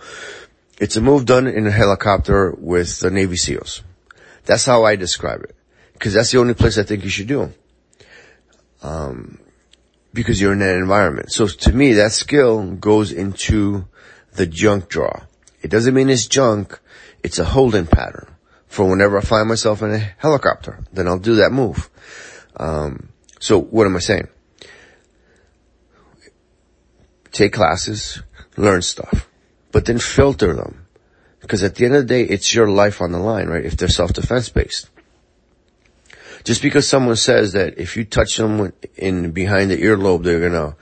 It's 0.79 0.97
a 0.97 1.01
move 1.01 1.25
done 1.25 1.47
in 1.47 1.65
a 1.67 1.71
helicopter 1.71 2.51
with 2.51 2.99
the 2.99 3.09
Navy 3.09 3.37
SEALs. 3.37 3.81
That's 4.45 4.65
how 4.65 4.83
I 4.83 4.95
describe 4.95 5.43
it. 5.43 5.55
Cause 5.99 6.13
that's 6.13 6.31
the 6.31 6.39
only 6.39 6.53
place 6.53 6.77
I 6.77 6.83
think 6.83 7.03
you 7.03 7.09
should 7.09 7.27
do 7.27 7.39
them. 7.39 7.53
Um, 8.81 9.39
because 10.13 10.41
you're 10.41 10.51
in 10.51 10.59
that 10.59 10.75
environment. 10.75 11.31
So 11.31 11.47
to 11.47 11.71
me, 11.71 11.93
that 11.93 12.11
skill 12.11 12.73
goes 12.75 13.11
into 13.11 13.87
the 14.33 14.45
junk 14.45 14.89
draw. 14.89 15.21
It 15.61 15.71
doesn't 15.71 15.93
mean 15.93 16.09
it's 16.09 16.27
junk. 16.27 16.79
It's 17.23 17.39
a 17.39 17.45
holding 17.45 17.87
pattern 17.87 18.27
for 18.67 18.89
whenever 18.89 19.17
I 19.17 19.21
find 19.21 19.47
myself 19.47 19.81
in 19.81 19.91
a 19.91 19.99
helicopter. 19.99 20.83
Then 20.91 21.07
I'll 21.07 21.19
do 21.19 21.35
that 21.35 21.51
move. 21.51 21.89
Um, 22.57 23.09
so 23.39 23.61
what 23.61 23.87
am 23.87 23.95
I 23.95 23.99
saying? 23.99 24.27
Take 27.33 27.53
classes, 27.53 28.21
learn 28.55 28.81
stuff, 28.81 29.27
but 29.71 29.85
then 29.85 29.99
filter 29.99 30.53
them. 30.53 30.85
Because 31.41 31.63
at 31.63 31.75
the 31.75 31.83
end 31.83 31.95
of 31.95 32.03
the 32.03 32.07
day, 32.07 32.23
it's 32.23 32.53
your 32.53 32.69
life 32.69 33.01
on 33.01 33.11
the 33.11 33.19
line, 33.19 33.47
right? 33.47 33.65
If 33.65 33.75
they're 33.75 33.89
self-defense 33.89 34.49
based. 34.49 34.89
Just 36.43 36.61
because 36.61 36.87
someone 36.87 37.15
says 37.15 37.53
that 37.53 37.77
if 37.77 37.97
you 37.97 38.05
touch 38.05 38.35
someone 38.35 38.71
in 38.95 39.31
behind 39.31 39.71
the 39.71 39.81
earlobe, 39.81 40.23
they're 40.23 40.47
gonna 40.47 40.75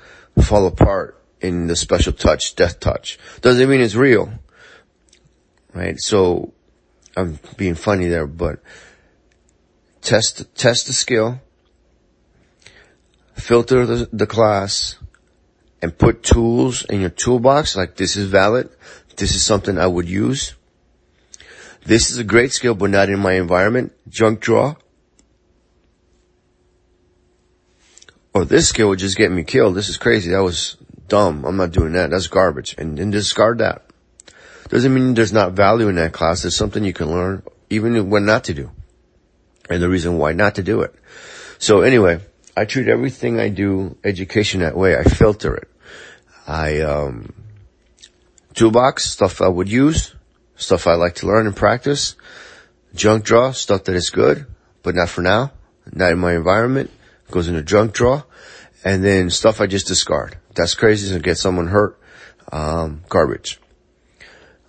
fall 0.44 0.68
apart 0.68 1.18
in 1.40 1.68
the 1.68 1.76
special 1.76 2.14
touch, 2.14 2.56
death 2.56 2.80
touch, 2.80 3.18
doesn't 3.42 3.70
mean 3.70 3.82
it's 3.82 3.96
real. 3.96 4.32
Right? 5.74 6.00
So, 6.00 6.54
I'm 7.16 7.40
being 7.58 7.76
funny 7.76 8.08
there, 8.08 8.28
but 8.28 8.60
test, 10.02 10.54
test 10.54 10.88
the 10.88 10.94
skill, 10.94 11.40
filter 13.36 13.86
the, 13.86 14.10
the 14.12 14.28
class, 14.28 14.98
and 15.82 15.98
put 15.98 16.24
tools 16.24 16.86
in 16.86 17.02
your 17.02 17.10
toolbox, 17.10 17.76
like 17.76 17.96
this 17.96 18.16
is 18.16 18.30
valid, 18.30 18.70
this 19.18 19.36
is 19.36 19.44
something 19.44 19.78
I 19.78 19.88
would 19.88 20.08
use. 20.08 20.54
This 21.86 22.12
is 22.12 22.18
a 22.20 22.24
great 22.24 22.52
skill, 22.52 22.76
but 22.76 22.92
not 22.92 23.10
in 23.10 23.20
my 23.20 23.34
environment. 23.34 23.94
Junk 24.08 24.40
draw. 24.40 24.76
Or 28.34 28.42
oh, 28.42 28.44
this 28.46 28.70
skill 28.70 28.90
would 28.90 29.00
just 29.00 29.18
get 29.18 29.32
me 29.32 29.44
killed. 29.44 29.76
This 29.76 29.90
is 29.90 29.98
crazy. 29.98 30.32
That 30.32 30.44
was 30.44 30.78
dumb. 31.08 31.44
I'm 31.44 31.58
not 31.58 31.72
doing 31.72 31.94
that. 31.94 32.12
That's 32.12 32.28
garbage. 32.28 32.76
And, 32.78 32.98
and 33.00 33.12
discard 33.12 33.58
that. 33.58 33.86
Doesn't 34.70 34.94
mean 34.94 35.16
there's 35.16 35.34
not 35.34 35.52
value 35.52 35.90
in 35.90 35.96
that 35.96 36.14
class. 36.14 36.44
There's 36.44 36.56
something 36.56 36.86
you 36.86 36.94
can 36.94 37.12
learn, 37.12 37.44
even 37.70 38.10
when 38.10 38.26
not 38.26 38.46
to 38.46 38.54
do. 38.54 38.72
And 39.70 39.84
the 39.84 39.90
reason 39.90 40.18
why 40.18 40.32
not 40.32 40.56
to 40.56 40.64
do 40.64 40.82
it. 40.82 40.96
So 41.58 41.82
anyway, 41.82 42.22
I 42.56 42.66
treat 42.66 42.88
everything 42.88 43.40
I 43.40 43.50
do 43.50 43.98
education 44.04 44.62
that 44.62 44.78
way. 44.78 44.96
I 44.96 45.04
filter 45.04 45.56
it. 45.56 45.71
I, 46.52 46.82
um, 46.82 47.34
toolbox, 48.56 49.06
stuff 49.06 49.42
I 49.42 49.48
would 49.48 49.70
use, 49.70 50.14
stuff 50.58 50.86
I 50.86 50.96
like 50.96 51.16
to 51.16 51.26
learn 51.26 51.48
and 51.48 51.56
practice, 51.56 52.18
junk 52.94 53.24
draw, 53.24 53.52
stuff 53.52 53.86
that 53.86 53.96
is 53.96 54.10
good, 54.10 54.46
but 54.84 54.94
not 54.94 55.08
for 55.08 55.22
now, 55.22 55.54
not 55.94 56.12
in 56.12 56.20
my 56.20 56.36
environment, 56.36 56.92
goes 57.30 57.48
in 57.48 57.56
a 57.56 57.64
junk 57.64 57.94
draw, 57.94 58.24
and 58.84 59.02
then 59.02 59.30
stuff 59.30 59.62
I 59.62 59.68
just 59.68 59.88
discard. 59.88 60.38
That's 60.54 60.76
crazy, 60.76 61.10
gonna 61.10 61.22
get 61.22 61.38
someone 61.38 61.68
hurt, 61.68 61.98
um, 62.52 63.04
garbage. 63.08 63.58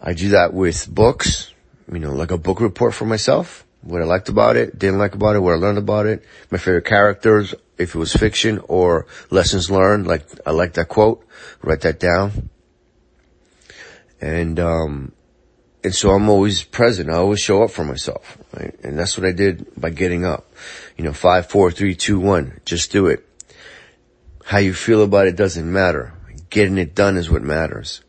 I 0.01 0.13
do 0.13 0.29
that 0.29 0.55
with 0.55 0.89
books, 0.89 1.53
you 1.91 1.99
know, 1.99 2.13
like 2.13 2.31
a 2.31 2.39
book 2.39 2.61
report 2.61 2.95
for 2.95 3.07
myself, 3.07 3.67
what 3.81 4.01
I 4.01 4.05
liked 4.05 4.29
about 4.29 4.57
it, 4.57 4.79
didn't 4.79 5.01
like 5.01 5.17
about 5.17 5.35
it, 5.35 5.41
what 5.41 5.55
I 5.55 5.57
learned 5.57 5.79
about 5.79 6.07
it, 6.07 6.25
my 6.49 6.59
favorite 6.59 6.85
characters, 6.85 7.57
if 7.83 7.95
it 7.95 7.99
was 7.99 8.13
fiction 8.13 8.61
or 8.69 9.07
lessons 9.31 9.71
learned, 9.71 10.07
like 10.07 10.27
I 10.47 10.51
like 10.51 10.75
that 10.75 10.89
quote, 10.89 11.27
write 11.63 11.83
that 11.83 12.01
down. 12.01 12.51
And, 14.21 14.59
um, 14.61 15.13
and 15.85 15.95
so 15.95 16.11
I'm 16.11 16.29
always 16.29 16.63
present. 16.63 17.11
I 17.11 17.15
always 17.15 17.41
show 17.41 17.63
up 17.65 17.71
for 17.71 17.85
myself, 17.85 18.39
right? 18.55 18.75
And 18.85 18.99
that's 18.99 19.19
what 19.19 19.27
I 19.27 19.33
did 19.33 19.67
by 19.77 19.91
getting 19.91 20.25
up. 20.25 20.53
You 20.97 21.05
know, 21.05 21.13
five, 21.13 21.47
four, 21.47 21.71
three, 21.71 21.97
two, 21.97 22.21
one. 22.21 22.61
Just 22.65 22.93
do 22.93 23.09
it. 23.09 23.27
How 24.45 24.59
you 24.59 24.75
feel 24.75 25.03
about 25.03 25.27
it 25.27 25.37
doesn't 25.37 25.71
matter. 25.71 26.15
Getting 26.51 26.79
it 26.79 26.95
done 26.95 27.17
is 27.17 27.31
what 27.31 27.43
matters. 27.43 28.03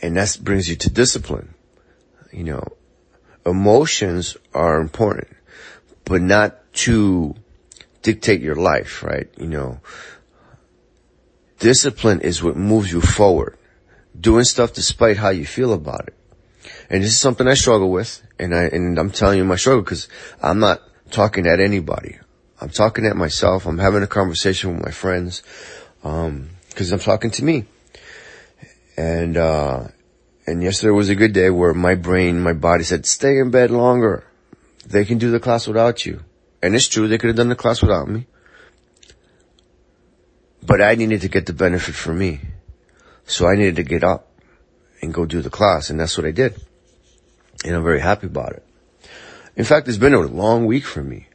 And 0.00 0.16
that 0.16 0.38
brings 0.40 0.68
you 0.68 0.76
to 0.76 0.90
discipline. 0.90 1.54
You 2.32 2.44
know, 2.44 2.64
emotions 3.44 4.36
are 4.54 4.80
important, 4.80 5.28
but 6.04 6.20
not 6.20 6.72
to 6.74 7.34
dictate 8.02 8.40
your 8.40 8.56
life, 8.56 9.02
right? 9.02 9.28
You 9.36 9.46
know, 9.46 9.80
discipline 11.58 12.20
is 12.20 12.42
what 12.42 12.56
moves 12.56 12.92
you 12.92 13.00
forward. 13.00 13.56
Doing 14.18 14.44
stuff 14.44 14.72
despite 14.72 15.16
how 15.16 15.30
you 15.30 15.46
feel 15.46 15.72
about 15.72 16.08
it. 16.08 16.14
And 16.90 17.02
this 17.02 17.10
is 17.10 17.18
something 17.18 17.46
I 17.46 17.54
struggle 17.54 17.90
with, 17.90 18.22
and 18.38 18.54
I, 18.54 18.64
and 18.64 18.98
I'm 18.98 19.10
telling 19.10 19.38
you 19.38 19.44
my 19.44 19.56
struggle 19.56 19.82
because 19.82 20.08
I'm 20.42 20.58
not 20.58 20.82
talking 21.10 21.46
at 21.46 21.60
anybody. 21.60 22.18
I'm 22.60 22.70
talking 22.70 23.06
at 23.06 23.16
myself. 23.16 23.66
I'm 23.66 23.78
having 23.78 24.02
a 24.02 24.06
conversation 24.06 24.74
with 24.74 24.84
my 24.84 24.90
friends, 24.90 25.42
um, 26.02 26.50
cause 26.74 26.90
I'm 26.90 26.98
talking 26.98 27.30
to 27.32 27.44
me. 27.44 27.66
And, 28.96 29.36
uh, 29.36 29.88
and 30.46 30.62
yesterday 30.62 30.90
was 30.90 31.08
a 31.08 31.14
good 31.14 31.32
day 31.32 31.50
where 31.50 31.74
my 31.74 31.94
brain, 31.94 32.40
my 32.40 32.54
body 32.54 32.82
said, 32.82 33.06
stay 33.06 33.38
in 33.38 33.50
bed 33.50 33.70
longer. 33.70 34.24
They 34.86 35.04
can 35.04 35.18
do 35.18 35.30
the 35.30 35.38
class 35.38 35.68
without 35.68 36.04
you. 36.04 36.24
And 36.62 36.74
it's 36.74 36.88
true, 36.88 37.08
they 37.08 37.18
could 37.18 37.28
have 37.28 37.36
done 37.36 37.48
the 37.48 37.56
class 37.56 37.82
without 37.82 38.08
me. 38.08 38.26
But 40.64 40.82
I 40.82 40.96
needed 40.96 41.22
to 41.22 41.28
get 41.28 41.46
the 41.46 41.52
benefit 41.52 41.94
for 41.94 42.12
me. 42.12 42.40
So 43.26 43.46
I 43.46 43.54
needed 43.54 43.76
to 43.76 43.82
get 43.82 44.02
up 44.02 44.28
and 45.00 45.14
go 45.14 45.24
do 45.24 45.40
the 45.42 45.50
class, 45.50 45.90
and 45.90 46.00
that's 46.00 46.16
what 46.16 46.26
I 46.26 46.30
did. 46.30 46.60
And 47.64 47.74
I'm 47.74 47.84
very 47.84 48.00
happy 48.00 48.26
about 48.26 48.52
it. 48.52 48.64
In 49.56 49.64
fact, 49.64 49.88
it's 49.88 49.98
been 49.98 50.14
a 50.14 50.20
long 50.20 50.66
week 50.66 50.84
for 50.84 51.02
me. 51.02 51.26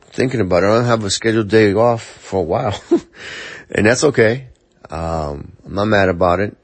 Thinking 0.00 0.40
about 0.40 0.62
it, 0.62 0.66
I 0.66 0.74
don't 0.74 0.84
have 0.84 1.04
a 1.04 1.10
scheduled 1.10 1.48
day 1.48 1.72
off 1.74 2.02
for 2.02 2.40
a 2.40 2.42
while. 2.42 2.80
and 3.70 3.86
that's 3.86 4.04
okay. 4.04 4.48
Um, 4.90 5.52
I'm 5.64 5.74
not 5.74 5.84
mad 5.86 6.08
about 6.08 6.40
it 6.40 6.56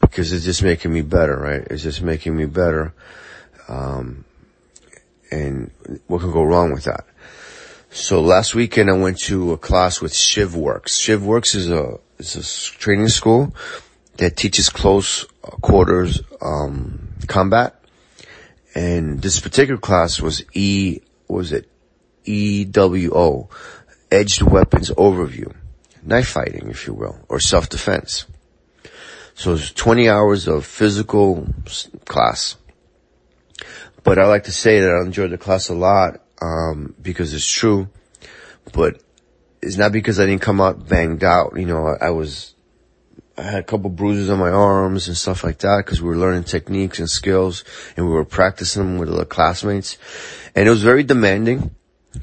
because 0.00 0.32
it's 0.32 0.44
just 0.44 0.62
making 0.62 0.92
me 0.92 1.02
better, 1.02 1.36
right? 1.36 1.66
It's 1.70 1.82
just 1.82 2.02
making 2.02 2.36
me 2.36 2.46
better. 2.46 2.94
Um, 3.68 4.24
and 5.30 5.70
what 6.06 6.20
can 6.20 6.32
go 6.32 6.42
wrong 6.42 6.72
with 6.72 6.84
that? 6.84 7.06
So 7.94 8.22
last 8.22 8.56
weekend 8.56 8.90
I 8.90 8.94
went 8.94 9.20
to 9.20 9.52
a 9.52 9.56
class 9.56 10.00
with 10.00 10.12
ShivWorks. 10.12 10.98
ShivWorks 10.98 11.54
is 11.54 11.70
a, 11.70 12.00
is 12.18 12.34
a 12.34 12.76
training 12.80 13.08
school 13.08 13.54
that 14.16 14.36
teaches 14.36 14.68
close 14.68 15.24
quarters, 15.62 16.20
um, 16.42 17.10
combat. 17.28 17.80
And 18.74 19.22
this 19.22 19.38
particular 19.38 19.80
class 19.80 20.20
was 20.20 20.42
E, 20.54 21.02
was 21.28 21.52
it? 21.52 21.70
EWO, 22.26 23.48
Edged 24.10 24.42
Weapons 24.42 24.90
Overview. 24.90 25.54
Knife 26.02 26.30
fighting, 26.30 26.70
if 26.70 26.88
you 26.88 26.94
will, 26.94 27.24
or 27.28 27.38
self-defense. 27.38 28.26
So 29.36 29.54
it's 29.54 29.70
20 29.70 30.08
hours 30.08 30.48
of 30.48 30.66
physical 30.66 31.46
class. 32.06 32.56
But 34.02 34.18
I 34.18 34.26
like 34.26 34.44
to 34.44 34.52
say 34.52 34.80
that 34.80 34.90
I 34.90 35.06
enjoyed 35.06 35.30
the 35.30 35.38
class 35.38 35.68
a 35.68 35.74
lot, 35.74 36.23
um, 36.40 36.94
because 37.00 37.32
it's 37.34 37.48
true, 37.48 37.88
but 38.72 39.02
it's 39.62 39.76
not 39.76 39.92
because 39.92 40.20
I 40.20 40.26
didn't 40.26 40.42
come 40.42 40.60
out 40.60 40.88
banged 40.88 41.24
out. 41.24 41.54
You 41.56 41.66
know, 41.66 41.86
I, 41.86 42.06
I 42.06 42.10
was, 42.10 42.54
I 43.36 43.42
had 43.42 43.60
a 43.60 43.62
couple 43.62 43.90
bruises 43.90 44.30
on 44.30 44.38
my 44.38 44.50
arms 44.50 45.08
and 45.08 45.16
stuff 45.16 45.42
like 45.44 45.58
that 45.58 45.84
because 45.84 46.02
we 46.02 46.08
were 46.08 46.16
learning 46.16 46.44
techniques 46.44 46.98
and 46.98 47.08
skills 47.08 47.64
and 47.96 48.06
we 48.06 48.12
were 48.12 48.24
practicing 48.24 48.82
them 48.82 48.98
with 48.98 49.08
the 49.14 49.24
classmates. 49.24 49.96
And 50.54 50.66
it 50.66 50.70
was 50.70 50.82
very 50.82 51.02
demanding. 51.02 51.74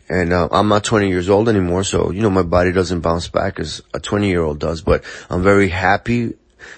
And 0.08 0.32
uh, 0.32 0.48
I'm 0.52 0.70
not 0.70 0.86
20 0.86 1.10
years 1.10 1.28
old 1.28 1.50
anymore, 1.50 1.84
so 1.84 2.12
you 2.12 2.22
know 2.22 2.30
my 2.30 2.44
body 2.44 2.72
doesn't 2.72 3.02
bounce 3.02 3.28
back 3.28 3.60
as 3.60 3.82
a 3.94 4.00
20 4.00 4.30
year 4.30 4.42
old 4.42 4.58
does. 4.58 4.82
But 4.82 5.04
I'm 5.30 5.44
very 5.44 5.68
happy 5.68 6.36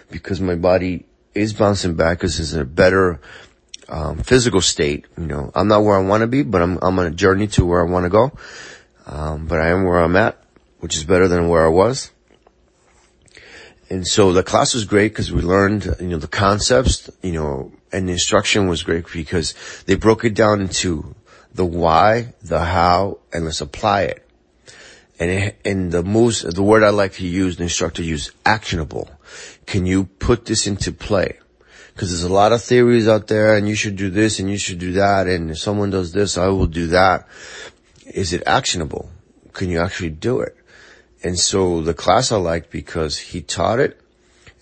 because 0.09 0.41
my 0.41 0.55
body 0.55 1.05
is 1.35 1.53
bouncing 1.53 1.95
back 1.95 2.17
because 2.17 2.39
it's 2.39 2.53
a 2.53 2.65
better 2.65 3.19
um, 3.89 4.19
physical 4.19 4.61
state. 4.61 5.05
You 5.17 5.25
know, 5.25 5.51
I'm 5.55 5.67
not 5.67 5.83
where 5.83 5.97
I 5.97 6.03
want 6.03 6.21
to 6.21 6.27
be, 6.27 6.43
but 6.43 6.61
I'm 6.61 6.79
I'm 6.81 6.99
on 6.99 7.07
a 7.07 7.11
journey 7.11 7.47
to 7.47 7.65
where 7.65 7.85
I 7.85 7.89
want 7.89 8.05
to 8.05 8.09
go. 8.09 8.31
Um, 9.05 9.47
but 9.47 9.59
I 9.59 9.69
am 9.69 9.83
where 9.83 9.99
I'm 9.99 10.15
at, 10.15 10.41
which 10.79 10.95
is 10.95 11.03
better 11.03 11.27
than 11.27 11.49
where 11.49 11.65
I 11.65 11.69
was. 11.69 12.11
And 13.89 14.07
so 14.07 14.33
the 14.33 14.43
class 14.43 14.73
was 14.73 14.85
great 14.85 15.09
because 15.09 15.31
we 15.31 15.41
learned, 15.41 15.97
you 15.99 16.07
know, 16.07 16.17
the 16.17 16.27
concepts, 16.27 17.09
you 17.21 17.33
know, 17.33 17.71
and 17.91 18.07
the 18.07 18.13
instruction 18.13 18.67
was 18.67 18.81
great 18.81 19.05
because 19.11 19.53
they 19.85 19.95
broke 19.95 20.25
it 20.25 20.33
down 20.33 20.61
into 20.61 21.15
the 21.53 21.65
why, 21.65 22.33
the 22.41 22.59
how, 22.59 23.19
and 23.31 23.45
let's 23.45 23.61
apply 23.61 24.03
it. 24.03 24.27
And, 25.19 25.29
it, 25.29 25.59
and 25.63 25.91
the 25.91 26.01
moves, 26.01 26.41
the 26.41 26.63
word 26.63 26.83
I 26.83 26.89
like 26.89 27.13
to 27.13 27.27
use, 27.27 27.57
the 27.57 27.63
instructor 27.63 28.01
use, 28.01 28.31
actionable. 28.45 29.11
Can 29.67 29.85
you 29.85 30.05
put 30.05 30.45
this 30.45 30.65
into 30.65 30.91
play? 30.91 31.37
Cause 31.95 32.09
there's 32.09 32.23
a 32.23 32.33
lot 32.33 32.53
of 32.53 32.63
theories 32.63 33.07
out 33.07 33.27
there 33.27 33.55
and 33.55 33.69
you 33.69 33.75
should 33.75 33.95
do 33.95 34.09
this 34.09 34.39
and 34.39 34.49
you 34.49 34.57
should 34.57 34.79
do 34.79 34.93
that. 34.93 35.27
And 35.27 35.51
if 35.51 35.59
someone 35.59 35.91
does 35.91 36.11
this, 36.11 36.37
I 36.37 36.47
will 36.47 36.65
do 36.65 36.87
that. 36.87 37.27
Is 38.07 38.33
it 38.33 38.43
actionable? 38.47 39.11
Can 39.53 39.69
you 39.69 39.79
actually 39.79 40.09
do 40.09 40.41
it? 40.41 40.57
And 41.23 41.37
so 41.37 41.81
the 41.81 41.93
class 41.93 42.31
I 42.31 42.37
liked 42.37 42.71
because 42.71 43.17
he 43.17 43.41
taught 43.41 43.79
it 43.79 43.99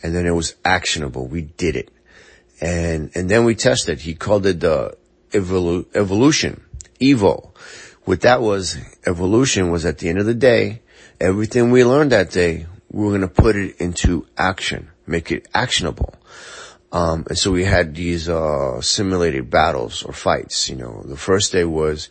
and 0.04 0.14
then 0.14 0.26
it 0.26 0.32
was 0.32 0.56
actionable. 0.66 1.26
We 1.26 1.42
did 1.42 1.76
it. 1.78 1.90
And, 2.60 3.12
and 3.16 3.30
then 3.30 3.46
we 3.46 3.56
tested. 3.56 4.02
He 4.02 4.14
called 4.14 4.46
it 4.46 4.60
the 4.60 4.98
evolu- 5.32 5.86
evolution, 5.96 6.64
Evo. 7.00 7.52
What 8.04 8.22
that 8.22 8.42
was, 8.42 8.78
evolution 9.06 9.72
was 9.72 9.86
at 9.86 10.00
the 10.00 10.10
end 10.10 10.20
of 10.20 10.26
the 10.26 10.34
day, 10.34 10.82
everything 11.20 11.72
we 11.72 11.86
learned 11.86 12.12
that 12.12 12.30
day, 12.32 12.66
we 12.90 13.04
we're 13.04 13.18
going 13.18 13.22
to 13.22 13.28
put 13.28 13.56
it 13.56 13.78
into 13.78 14.28
action, 14.38 14.90
make 15.08 15.32
it 15.32 15.48
actionable. 15.54 16.16
Um, 16.92 17.26
and 17.30 17.38
so 17.38 17.52
we 17.52 17.64
had 17.64 17.96
these, 17.96 18.28
uh, 18.28 18.82
simulated 18.82 19.50
battles 19.50 20.04
or 20.04 20.14
fights, 20.14 20.70
you 20.70 20.76
know. 20.76 21.04
The 21.06 21.16
first 21.16 21.52
day 21.52 21.64
was 21.64 22.10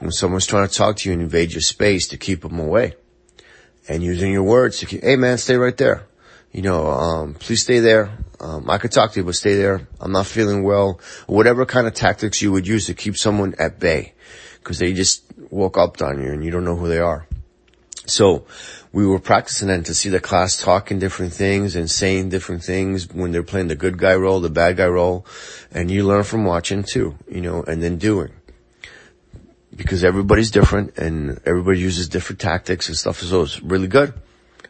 when 0.00 0.10
someone's 0.10 0.46
trying 0.46 0.66
to 0.66 0.74
talk 0.74 0.96
to 0.96 1.08
you 1.08 1.12
and 1.12 1.22
invade 1.22 1.52
your 1.52 1.60
space 1.60 2.08
to 2.08 2.16
keep 2.16 2.42
them 2.42 2.58
away. 2.58 2.94
And 3.88 4.02
using 4.02 4.32
your 4.32 4.42
words 4.42 4.78
to 4.78 4.86
keep, 4.86 5.02
hey 5.02 5.16
man, 5.16 5.38
stay 5.38 5.56
right 5.56 5.76
there. 5.76 6.06
You 6.52 6.62
know, 6.62 6.88
um, 6.88 7.34
please 7.34 7.62
stay 7.62 7.78
there. 7.78 8.10
Um, 8.40 8.68
I 8.70 8.78
could 8.78 8.92
talk 8.92 9.12
to 9.12 9.20
you, 9.20 9.24
but 9.24 9.34
stay 9.34 9.54
there. 9.54 9.86
I'm 10.00 10.12
not 10.12 10.26
feeling 10.26 10.62
well. 10.62 11.00
Whatever 11.26 11.66
kind 11.66 11.86
of 11.86 11.94
tactics 11.94 12.40
you 12.42 12.52
would 12.52 12.66
use 12.66 12.86
to 12.86 12.94
keep 12.94 13.16
someone 13.16 13.54
at 13.58 13.78
bay. 13.78 14.14
Cause 14.64 14.78
they 14.78 14.92
just 14.92 15.24
woke 15.50 15.78
up 15.78 16.02
on 16.02 16.22
you 16.22 16.30
and 16.30 16.44
you 16.44 16.50
don't 16.50 16.64
know 16.64 16.76
who 16.76 16.88
they 16.88 16.98
are. 16.98 17.26
So 18.06 18.46
we 18.92 19.06
were 19.06 19.18
practicing 19.18 19.70
and 19.70 19.84
to 19.86 19.94
see 19.94 20.08
the 20.08 20.20
class 20.20 20.56
talking 20.56 20.98
different 20.98 21.32
things 21.32 21.76
and 21.76 21.90
saying 21.90 22.30
different 22.30 22.62
things 22.62 23.12
when 23.12 23.32
they're 23.32 23.42
playing 23.42 23.68
the 23.68 23.76
good 23.76 23.98
guy 23.98 24.14
role, 24.14 24.40
the 24.40 24.48
bad 24.48 24.76
guy 24.76 24.86
role. 24.86 25.26
And 25.70 25.90
you 25.90 26.06
learn 26.06 26.24
from 26.24 26.44
watching 26.44 26.82
too, 26.82 27.16
you 27.30 27.40
know, 27.40 27.62
and 27.62 27.82
then 27.82 27.98
doing. 27.98 28.32
Because 29.74 30.04
everybody's 30.04 30.50
different 30.50 30.96
and 30.96 31.40
everybody 31.44 31.80
uses 31.80 32.08
different 32.08 32.40
tactics 32.40 32.88
and 32.88 32.96
stuff. 32.96 33.20
So 33.20 33.42
it's 33.42 33.62
really 33.62 33.88
good. 33.88 34.14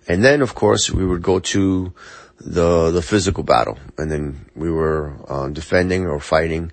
And 0.08 0.24
then 0.24 0.42
of 0.42 0.54
course 0.54 0.90
we 0.90 1.06
would 1.06 1.22
go 1.22 1.38
to 1.38 1.92
the, 2.40 2.90
the 2.90 3.02
physical 3.02 3.44
battle 3.44 3.78
and 3.96 4.10
then 4.10 4.46
we 4.54 4.70
were 4.70 5.14
uh, 5.28 5.48
defending 5.48 6.06
or 6.06 6.18
fighting 6.20 6.72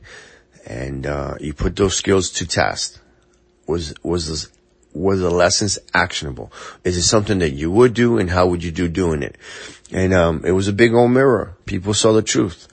and, 0.65 1.05
uh, 1.05 1.35
you 1.39 1.53
put 1.53 1.75
those 1.75 1.95
skills 1.95 2.31
to 2.31 2.47
test. 2.47 2.99
Was, 3.67 3.93
was 4.03 4.49
were 4.95 5.17
the 5.17 5.29
lessons 5.29 5.77
actionable? 5.93 6.51
Is 6.83 6.97
it 6.97 7.03
something 7.03 7.39
that 7.39 7.51
you 7.51 7.69
would 7.69 7.93
do 7.93 8.17
and 8.17 8.29
how 8.29 8.47
would 8.47 8.63
you 8.63 8.71
do 8.71 8.87
doing 8.87 9.21
it? 9.21 9.37
And, 9.91 10.13
um, 10.13 10.43
it 10.45 10.53
was 10.53 10.67
a 10.67 10.73
big 10.73 10.93
old 10.93 11.11
mirror. 11.11 11.57
People 11.65 11.93
saw 11.93 12.13
the 12.13 12.21
truth 12.21 12.67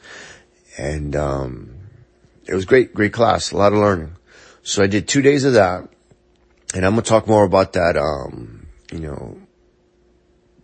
and, 0.79 1.14
um, 1.17 1.75
it 2.47 2.55
was 2.55 2.64
great, 2.64 2.95
great 2.95 3.12
class, 3.12 3.50
a 3.50 3.57
lot 3.57 3.73
of 3.73 3.79
learning. 3.79 4.17
So 4.62 4.83
I 4.83 4.87
did 4.87 5.09
two 5.09 5.23
days 5.23 5.45
of 5.45 5.55
that 5.55 5.88
and 6.75 6.87
I'm 6.87 6.93
going 6.93 7.02
to 7.02 7.09
talk 7.09 7.26
more 7.26 7.45
about 7.45 7.75
that, 7.75 7.97
um, 7.97 8.67
you 8.93 9.00
know, 9.00 9.38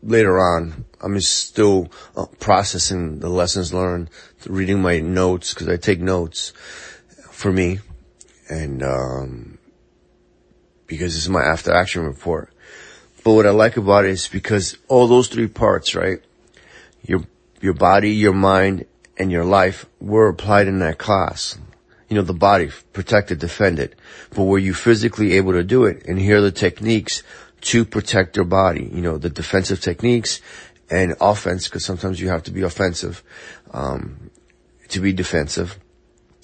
later 0.02 0.38
on. 0.38 0.84
I'm 1.00 1.20
still 1.20 1.90
uh, 2.16 2.26
processing 2.38 3.18
the 3.18 3.28
lessons 3.28 3.74
learned, 3.74 4.10
reading 4.46 4.80
my 4.80 5.00
notes 5.00 5.52
because 5.52 5.68
I 5.68 5.76
take 5.76 6.00
notes 6.00 6.52
for 7.30 7.52
me 7.52 7.80
and, 8.48 8.82
um, 8.82 9.57
because 10.88 11.14
this 11.14 11.22
is 11.22 11.28
my 11.28 11.42
after 11.42 11.72
action 11.72 12.02
report. 12.04 12.52
But 13.22 13.34
what 13.34 13.46
I 13.46 13.50
like 13.50 13.76
about 13.76 14.04
it 14.04 14.10
is 14.10 14.26
because 14.26 14.76
all 14.88 15.06
those 15.06 15.28
three 15.28 15.46
parts, 15.46 15.94
right? 15.94 16.20
Your, 17.02 17.20
your 17.60 17.74
body, 17.74 18.10
your 18.10 18.32
mind, 18.32 18.86
and 19.16 19.30
your 19.30 19.44
life 19.44 19.86
were 20.00 20.28
applied 20.28 20.66
in 20.66 20.80
that 20.80 20.98
class. 20.98 21.58
You 22.08 22.16
know, 22.16 22.22
the 22.22 22.32
body, 22.32 22.70
protect 22.92 23.30
it, 23.30 23.38
defend 23.38 23.78
it. 23.78 23.98
But 24.34 24.44
were 24.44 24.58
you 24.58 24.72
physically 24.72 25.34
able 25.34 25.52
to 25.52 25.62
do 25.62 25.84
it? 25.84 26.06
And 26.06 26.18
here 26.18 26.38
are 26.38 26.40
the 26.40 26.50
techniques 26.50 27.22
to 27.60 27.84
protect 27.84 28.36
your 28.36 28.46
body. 28.46 28.88
You 28.92 29.02
know, 29.02 29.18
the 29.18 29.28
defensive 29.28 29.80
techniques 29.80 30.40
and 30.90 31.14
offense, 31.20 31.64
because 31.68 31.84
sometimes 31.84 32.20
you 32.20 32.28
have 32.28 32.44
to 32.44 32.50
be 32.50 32.62
offensive, 32.62 33.22
um, 33.72 34.30
to 34.88 35.00
be 35.00 35.12
defensive. 35.12 35.78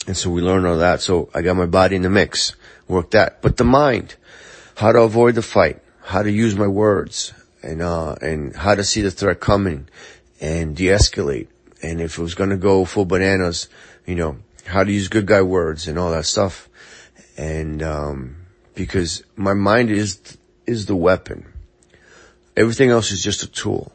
And 0.06 0.16
so 0.16 0.28
we 0.28 0.42
learned 0.42 0.66
all 0.66 0.78
that. 0.78 1.00
So 1.00 1.30
I 1.34 1.40
got 1.40 1.56
my 1.56 1.66
body 1.66 1.96
in 1.96 2.02
the 2.02 2.10
mix, 2.10 2.54
worked 2.86 3.12
that. 3.12 3.40
But 3.40 3.56
the 3.56 3.64
mind, 3.64 4.16
how 4.76 4.92
to 4.92 5.00
avoid 5.00 5.34
the 5.34 5.42
fight, 5.42 5.82
how 6.02 6.22
to 6.22 6.30
use 6.30 6.56
my 6.56 6.66
words, 6.66 7.32
and 7.62 7.82
uh, 7.82 8.14
and 8.20 8.54
how 8.54 8.74
to 8.74 8.84
see 8.84 9.02
the 9.02 9.10
threat 9.10 9.40
coming, 9.40 9.88
and 10.40 10.76
de-escalate. 10.76 11.48
And 11.82 12.00
if 12.00 12.18
it 12.18 12.22
was 12.22 12.34
going 12.34 12.50
to 12.50 12.56
go 12.56 12.84
full 12.84 13.04
bananas, 13.04 13.68
you 14.06 14.14
know, 14.14 14.38
how 14.66 14.84
to 14.84 14.92
use 14.92 15.08
good 15.08 15.26
guy 15.26 15.42
words 15.42 15.88
and 15.88 15.98
all 15.98 16.12
that 16.12 16.24
stuff. 16.24 16.68
And 17.36 17.82
um, 17.82 18.36
because 18.74 19.22
my 19.36 19.54
mind 19.54 19.90
is 19.90 20.38
is 20.66 20.86
the 20.86 20.96
weapon. 20.96 21.52
Everything 22.56 22.90
else 22.90 23.10
is 23.10 23.22
just 23.22 23.42
a 23.42 23.48
tool. 23.48 23.92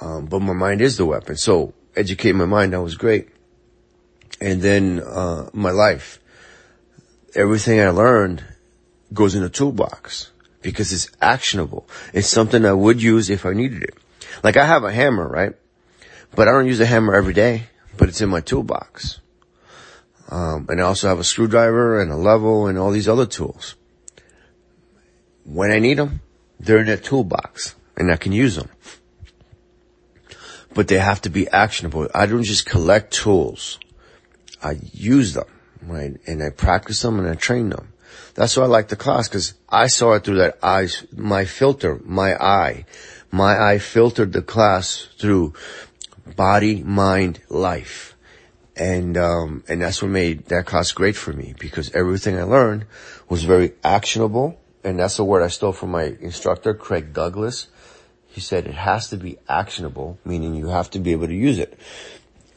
Um, 0.00 0.26
but 0.26 0.40
my 0.40 0.52
mind 0.52 0.80
is 0.80 0.96
the 0.96 1.06
weapon. 1.06 1.36
So 1.36 1.72
educate 1.94 2.32
my 2.32 2.44
mind. 2.44 2.72
That 2.72 2.82
was 2.82 2.96
great. 2.96 3.28
And 4.40 4.60
then, 4.60 5.00
uh, 5.00 5.48
my 5.54 5.70
life, 5.70 6.20
everything 7.34 7.80
I 7.80 7.88
learned 7.88 8.44
goes 9.16 9.34
in 9.34 9.42
a 9.42 9.48
toolbox 9.48 10.30
because 10.62 10.92
it's 10.92 11.10
actionable. 11.20 11.88
It's 12.12 12.28
something 12.28 12.64
I 12.64 12.72
would 12.72 13.02
use 13.02 13.30
if 13.30 13.44
I 13.46 13.52
needed 13.52 13.82
it. 13.82 13.94
Like 14.42 14.56
I 14.56 14.64
have 14.64 14.84
a 14.84 14.92
hammer, 14.92 15.26
right? 15.26 15.54
But 16.34 16.48
I 16.48 16.52
don't 16.52 16.66
use 16.66 16.80
a 16.80 16.86
hammer 16.86 17.14
every 17.14 17.34
day, 17.34 17.64
but 17.96 18.08
it's 18.08 18.20
in 18.20 18.28
my 18.28 18.40
toolbox. 18.40 19.20
Um, 20.28 20.66
and 20.68 20.80
I 20.80 20.84
also 20.84 21.08
have 21.08 21.20
a 21.20 21.24
screwdriver 21.24 22.00
and 22.00 22.10
a 22.10 22.16
level 22.16 22.66
and 22.66 22.78
all 22.78 22.90
these 22.90 23.08
other 23.08 23.26
tools. 23.26 23.76
When 25.44 25.70
I 25.70 25.78
need 25.78 25.98
them, 25.98 26.20
they're 26.58 26.80
in 26.80 26.86
that 26.86 27.04
toolbox 27.04 27.76
and 27.96 28.10
I 28.10 28.16
can 28.16 28.32
use 28.32 28.56
them. 28.56 28.68
But 30.74 30.88
they 30.88 30.98
have 30.98 31.22
to 31.22 31.30
be 31.30 31.48
actionable. 31.48 32.08
I 32.14 32.26
don't 32.26 32.42
just 32.42 32.66
collect 32.66 33.14
tools. 33.14 33.78
I 34.62 34.78
use 34.92 35.32
them, 35.32 35.46
right? 35.82 36.16
And 36.26 36.42
I 36.42 36.50
practice 36.50 37.00
them 37.02 37.18
and 37.18 37.28
I 37.28 37.34
train 37.34 37.70
them. 37.70 37.92
That's 38.34 38.56
why 38.56 38.64
I 38.64 38.66
like 38.66 38.88
the 38.88 38.96
class 38.96 39.28
because 39.28 39.54
I 39.68 39.86
saw 39.86 40.14
it 40.14 40.24
through 40.24 40.36
that 40.36 40.58
eyes, 40.62 41.06
my 41.12 41.44
filter, 41.44 42.00
my 42.04 42.34
eye. 42.34 42.84
My 43.30 43.58
eye 43.58 43.78
filtered 43.78 44.32
the 44.32 44.42
class 44.42 45.08
through 45.18 45.54
body, 46.36 46.82
mind, 46.82 47.40
life. 47.48 48.16
And, 48.76 49.16
um, 49.16 49.64
and 49.68 49.80
that's 49.80 50.02
what 50.02 50.10
made 50.10 50.46
that 50.46 50.66
class 50.66 50.92
great 50.92 51.16
for 51.16 51.32
me 51.32 51.54
because 51.58 51.90
everything 51.92 52.38
I 52.38 52.42
learned 52.42 52.86
was 53.28 53.44
very 53.44 53.72
actionable. 53.82 54.58
And 54.84 54.98
that's 54.98 55.16
the 55.16 55.24
word 55.24 55.42
I 55.42 55.48
stole 55.48 55.72
from 55.72 55.90
my 55.90 56.04
instructor, 56.20 56.74
Craig 56.74 57.12
Douglas. 57.12 57.68
He 58.26 58.40
said 58.40 58.66
it 58.66 58.74
has 58.74 59.08
to 59.10 59.16
be 59.16 59.38
actionable, 59.48 60.18
meaning 60.24 60.54
you 60.54 60.68
have 60.68 60.90
to 60.90 60.98
be 60.98 61.12
able 61.12 61.26
to 61.26 61.34
use 61.34 61.58
it. 61.58 61.78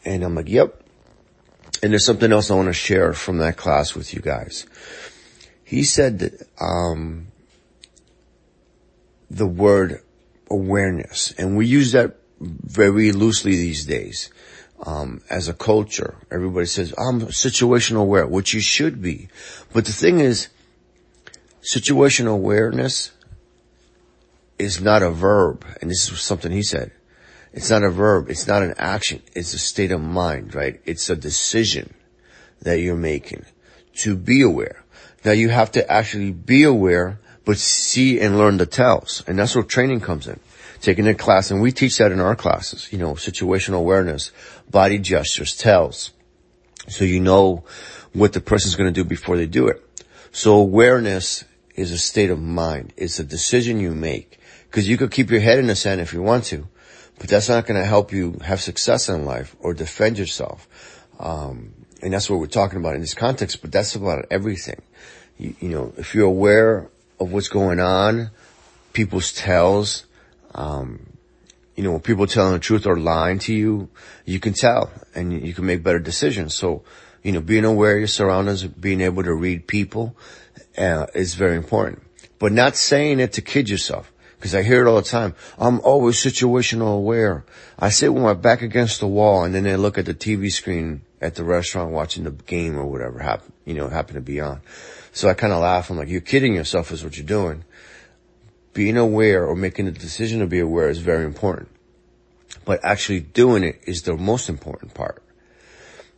And 0.04 0.24
I'm 0.24 0.36
like, 0.36 0.50
yep. 0.50 0.84
And 1.82 1.94
there's 1.94 2.06
something 2.06 2.32
else 2.32 2.52
I 2.52 2.56
want 2.56 2.68
to 2.68 2.74
share 2.74 3.14
from 3.14 3.38
that 3.38 3.56
class 3.56 3.96
with 3.96 4.14
you 4.14 4.20
guys. 4.20 4.66
He 5.70 5.84
said 5.84 6.18
that, 6.20 6.48
um, 6.60 7.28
the 9.30 9.46
word 9.46 10.02
awareness, 10.50 11.32
and 11.38 11.56
we 11.56 11.68
use 11.68 11.92
that 11.92 12.16
very 12.40 13.12
loosely 13.12 13.52
these 13.52 13.86
days. 13.86 14.32
Um, 14.84 15.22
as 15.30 15.48
a 15.48 15.54
culture, 15.54 16.16
everybody 16.32 16.66
says, 16.66 16.92
I'm 16.98 17.22
situational 17.28 18.02
aware, 18.02 18.26
which 18.26 18.52
you 18.56 18.62
should 18.62 19.00
be. 19.00 19.28
But 19.72 19.86
the 19.86 19.92
thing 19.92 20.20
is, 20.20 20.48
situational 21.62 22.34
awareness 22.34 23.12
is 24.58 24.82
not 24.82 25.04
a 25.04 25.12
verb. 25.12 25.64
And 25.82 25.92
this 25.92 26.12
is 26.12 26.20
something 26.20 26.52
he 26.52 26.64
said. 26.64 26.92
It's 27.54 27.70
not 27.70 27.84
a 27.84 27.92
verb. 27.92 28.32
It's 28.32 28.48
not 28.48 28.64
an 28.64 28.74
action. 28.80 29.22
It's 29.36 29.54
a 29.54 29.60
state 29.60 29.92
of 29.92 30.02
mind, 30.02 30.56
right? 30.56 30.82
It's 30.86 31.12
a 31.12 31.16
decision 31.16 31.94
that 32.64 32.80
you're 32.80 32.96
making 32.96 33.46
to 33.98 34.16
be 34.16 34.42
aware. 34.42 34.84
Now 35.26 35.32
you 35.32 35.50
have 35.50 35.72
to 35.74 35.92
actually 35.92 36.32
be 36.32 36.64
aware, 36.64 37.20
but 37.46 37.58
see 37.58 38.20
and 38.20 38.38
learn 38.38 38.58
the 38.58 38.66
tells. 38.66 39.24
And 39.28 39.38
that's 39.38 39.56
where 39.56 39.64
training 39.64 40.02
comes 40.02 40.28
in. 40.28 40.40
Taking 40.82 41.08
a 41.08 41.14
class, 41.14 41.52
and 41.52 41.62
we 41.62 41.74
teach 41.74 41.98
that 41.98 42.14
in 42.14 42.22
our 42.22 42.38
classes, 42.38 42.88
you 42.92 42.98
know, 42.98 43.14
situational 43.14 43.80
awareness, 43.80 44.32
body 44.70 44.98
gestures, 44.98 45.58
tells. 45.58 46.12
So 46.88 47.04
you 47.04 47.20
know 47.20 47.66
what 48.14 48.34
the 48.34 48.40
person's 48.40 48.76
to 48.88 49.04
do 49.04 49.04
before 49.04 49.36
they 49.36 49.46
do 49.46 49.68
it. 49.68 49.84
So 50.32 50.56
awareness 50.56 51.44
is 51.76 51.92
a 51.92 51.98
state 51.98 52.30
of 52.30 52.40
mind. 52.40 52.94
It's 52.98 53.20
a 53.20 53.24
decision 53.24 53.80
you 53.80 53.92
make. 53.92 54.40
Cause 54.72 54.88
you 54.88 54.98
could 54.98 55.12
keep 55.12 55.32
your 55.32 55.40
head 55.40 55.58
in 55.58 55.68
the 55.68 55.76
sand 55.76 56.00
if 56.00 56.14
you 56.14 56.22
want 56.22 56.44
to, 56.46 56.68
but 57.18 57.28
that's 57.28 57.50
not 57.50 57.66
to 57.80 57.86
help 57.86 58.12
you 58.14 58.40
have 58.44 58.62
success 58.62 59.10
in 59.10 59.26
life 59.26 59.56
or 59.60 59.74
defend 59.74 60.20
yourself. 60.20 60.68
Um, 61.20 61.74
and 62.04 62.14
that's 62.14 62.30
what 62.30 62.40
we're 62.40 62.46
talking 62.46 62.78
about 62.78 62.94
in 62.94 63.02
this 63.02 63.16
context, 63.16 63.62
but 63.62 63.72
that's 63.72 63.96
about 63.96 64.26
everything. 64.30 64.80
You, 65.40 65.56
you 65.60 65.70
know, 65.70 65.94
if 65.98 66.14
you're 66.14 66.28
aware 66.28 66.90
of 67.20 67.32
what's 67.32 67.48
going 67.48 67.80
on, 67.80 68.30
people's 68.94 69.34
tells, 69.34 70.06
um, 70.54 71.08
you 71.76 71.84
know, 71.84 71.94
when 71.94 72.02
people 72.02 72.28
telling 72.28 72.54
the 72.54 72.60
truth 72.60 72.86
or 72.86 73.00
lying 73.00 73.40
to 73.40 73.54
you, 73.54 73.90
you 74.26 74.40
can 74.40 74.54
tell 74.54 74.92
and 75.16 75.32
you 75.32 75.54
can 75.54 75.66
make 75.66 75.82
better 75.82 76.00
decisions. 76.00 76.54
So, 76.54 76.84
you 77.24 77.32
know, 77.32 77.42
being 77.42 77.66
aware 77.66 77.94
of 77.94 78.00
your 78.00 78.08
surroundings, 78.08 78.64
being 78.66 79.02
able 79.02 79.24
to 79.24 79.34
read 79.34 79.66
people, 79.66 80.16
uh, 80.78 81.08
is 81.14 81.36
very 81.36 81.56
important, 81.56 82.04
but 82.38 82.52
not 82.52 82.76
saying 82.76 83.20
it 83.20 83.34
to 83.34 83.42
kid 83.42 83.70
yourself. 83.70 84.12
Cause 84.42 84.56
I 84.56 84.64
hear 84.64 84.86
it 84.86 84.90
all 84.90 84.96
the 84.96 85.02
time. 85.02 85.36
I'm 85.58 85.82
always 85.82 86.16
situational 86.16 86.96
aware. 86.96 87.44
I 87.78 87.90
sit 87.90 88.14
with 88.14 88.24
my 88.24 88.34
back 88.34 88.62
against 88.62 89.02
the 89.02 89.08
wall 89.08 89.44
and 89.44 89.54
then 89.54 89.68
I 89.68 89.76
look 89.76 89.98
at 89.98 90.06
the 90.06 90.14
TV 90.14 90.50
screen 90.50 91.02
at 91.22 91.36
the 91.36 91.44
restaurant 91.44 91.92
watching 91.92 92.24
the 92.24 92.32
game 92.32 92.78
or 92.78 92.86
whatever 92.86 93.20
happened, 93.20 93.52
you 93.66 93.74
know, 93.74 93.90
happen 93.90 94.16
to 94.16 94.22
be 94.22 94.40
on. 94.40 94.62
So 95.20 95.28
I 95.28 95.34
kind 95.34 95.52
of 95.52 95.60
laugh. 95.60 95.90
I'm 95.90 95.98
like, 95.98 96.08
you're 96.08 96.22
kidding 96.22 96.56
yourself 96.56 96.94
is 96.94 97.04
what 97.04 97.18
you're 97.18 97.26
doing. 97.26 97.66
Being 98.74 98.96
aware 98.96 99.46
or 99.46 99.54
making 99.54 99.84
the 99.84 99.92
decision 99.92 100.40
to 100.40 100.48
be 100.48 100.62
aware 100.62 100.90
is 100.90 101.00
very 101.00 101.26
important. 101.26 101.68
but 102.66 102.80
actually 102.84 103.20
doing 103.20 103.64
it 103.64 103.82
is 103.88 104.04
the 104.04 104.16
most 104.16 104.48
important 104.48 104.94
part. 104.94 105.24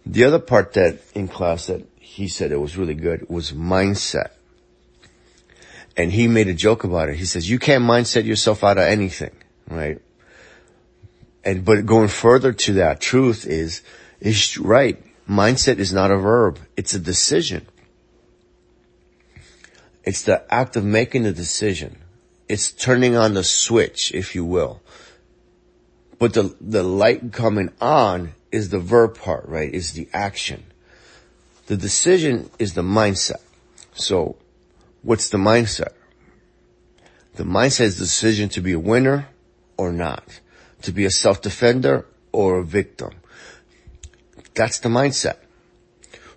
The 0.05 0.25
other 0.25 0.37
part 0.37 0.73
that 0.73 0.99
in 1.15 1.27
class 1.27 1.67
that 1.67 1.87
he 1.97 2.27
said 2.27 2.51
it 2.51 2.57
was 2.57 2.77
really 2.77 2.93
good 2.93 3.29
was 3.29 3.53
mindset. 3.53 4.31
And 5.95 6.11
he 6.11 6.27
made 6.27 6.47
a 6.47 6.53
joke 6.53 6.83
about 6.83 7.09
it. 7.09 7.15
He 7.15 7.25
says, 7.25 7.49
you 7.49 7.57
can't 7.57 7.83
mindset 7.83 8.25
yourself 8.25 8.63
out 8.63 8.77
of 8.77 8.83
anything, 8.83 9.35
right? 9.69 10.01
And, 11.43 11.65
but 11.65 11.85
going 11.85 12.07
further 12.07 12.53
to 12.53 12.73
that 12.73 13.01
truth 13.01 13.47
is, 13.47 13.81
is 14.19 14.57
right. 14.57 15.01
Mindset 15.27 15.79
is 15.79 15.91
not 15.91 16.11
a 16.11 16.17
verb. 16.17 16.59
It's 16.77 16.93
a 16.93 16.99
decision. 16.99 17.65
It's 20.03 20.23
the 20.23 20.43
act 20.53 20.75
of 20.75 20.83
making 20.83 21.23
the 21.23 21.31
decision. 21.31 21.97
It's 22.47 22.71
turning 22.71 23.15
on 23.15 23.33
the 23.33 23.43
switch, 23.43 24.13
if 24.13 24.35
you 24.35 24.43
will. 24.43 24.81
But 26.19 26.33
the, 26.33 26.55
the 26.59 26.83
light 26.83 27.31
coming 27.31 27.71
on 27.79 28.33
is 28.51 28.69
the 28.69 28.79
verb 28.79 29.17
part, 29.17 29.47
right? 29.47 29.73
Is 29.73 29.93
the 29.93 30.09
action. 30.13 30.65
The 31.67 31.77
decision 31.77 32.49
is 32.59 32.73
the 32.73 32.81
mindset. 32.81 33.41
So 33.93 34.35
what's 35.03 35.29
the 35.29 35.37
mindset? 35.37 35.93
The 37.35 37.43
mindset 37.43 37.85
is 37.85 37.97
the 37.97 38.05
decision 38.05 38.49
to 38.49 38.61
be 38.61 38.73
a 38.73 38.79
winner 38.79 39.29
or 39.77 39.91
not, 39.91 40.41
to 40.81 40.91
be 40.91 41.05
a 41.05 41.11
self-defender 41.11 42.05
or 42.31 42.59
a 42.59 42.63
victim. 42.63 43.11
That's 44.53 44.79
the 44.79 44.89
mindset. 44.89 45.37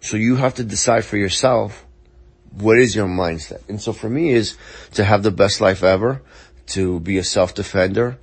So 0.00 0.16
you 0.16 0.36
have 0.36 0.54
to 0.54 0.64
decide 0.64 1.04
for 1.04 1.16
yourself 1.16 1.83
what 2.58 2.78
is 2.78 2.94
your 2.94 3.08
mindset? 3.08 3.68
And 3.68 3.80
so 3.80 3.92
for 3.92 4.08
me 4.08 4.30
is 4.30 4.56
to 4.92 5.04
have 5.04 5.22
the 5.22 5.30
best 5.30 5.60
life 5.60 5.82
ever, 5.82 6.22
to 6.68 7.00
be 7.00 7.18
a 7.18 7.24
self-defender, 7.24 8.18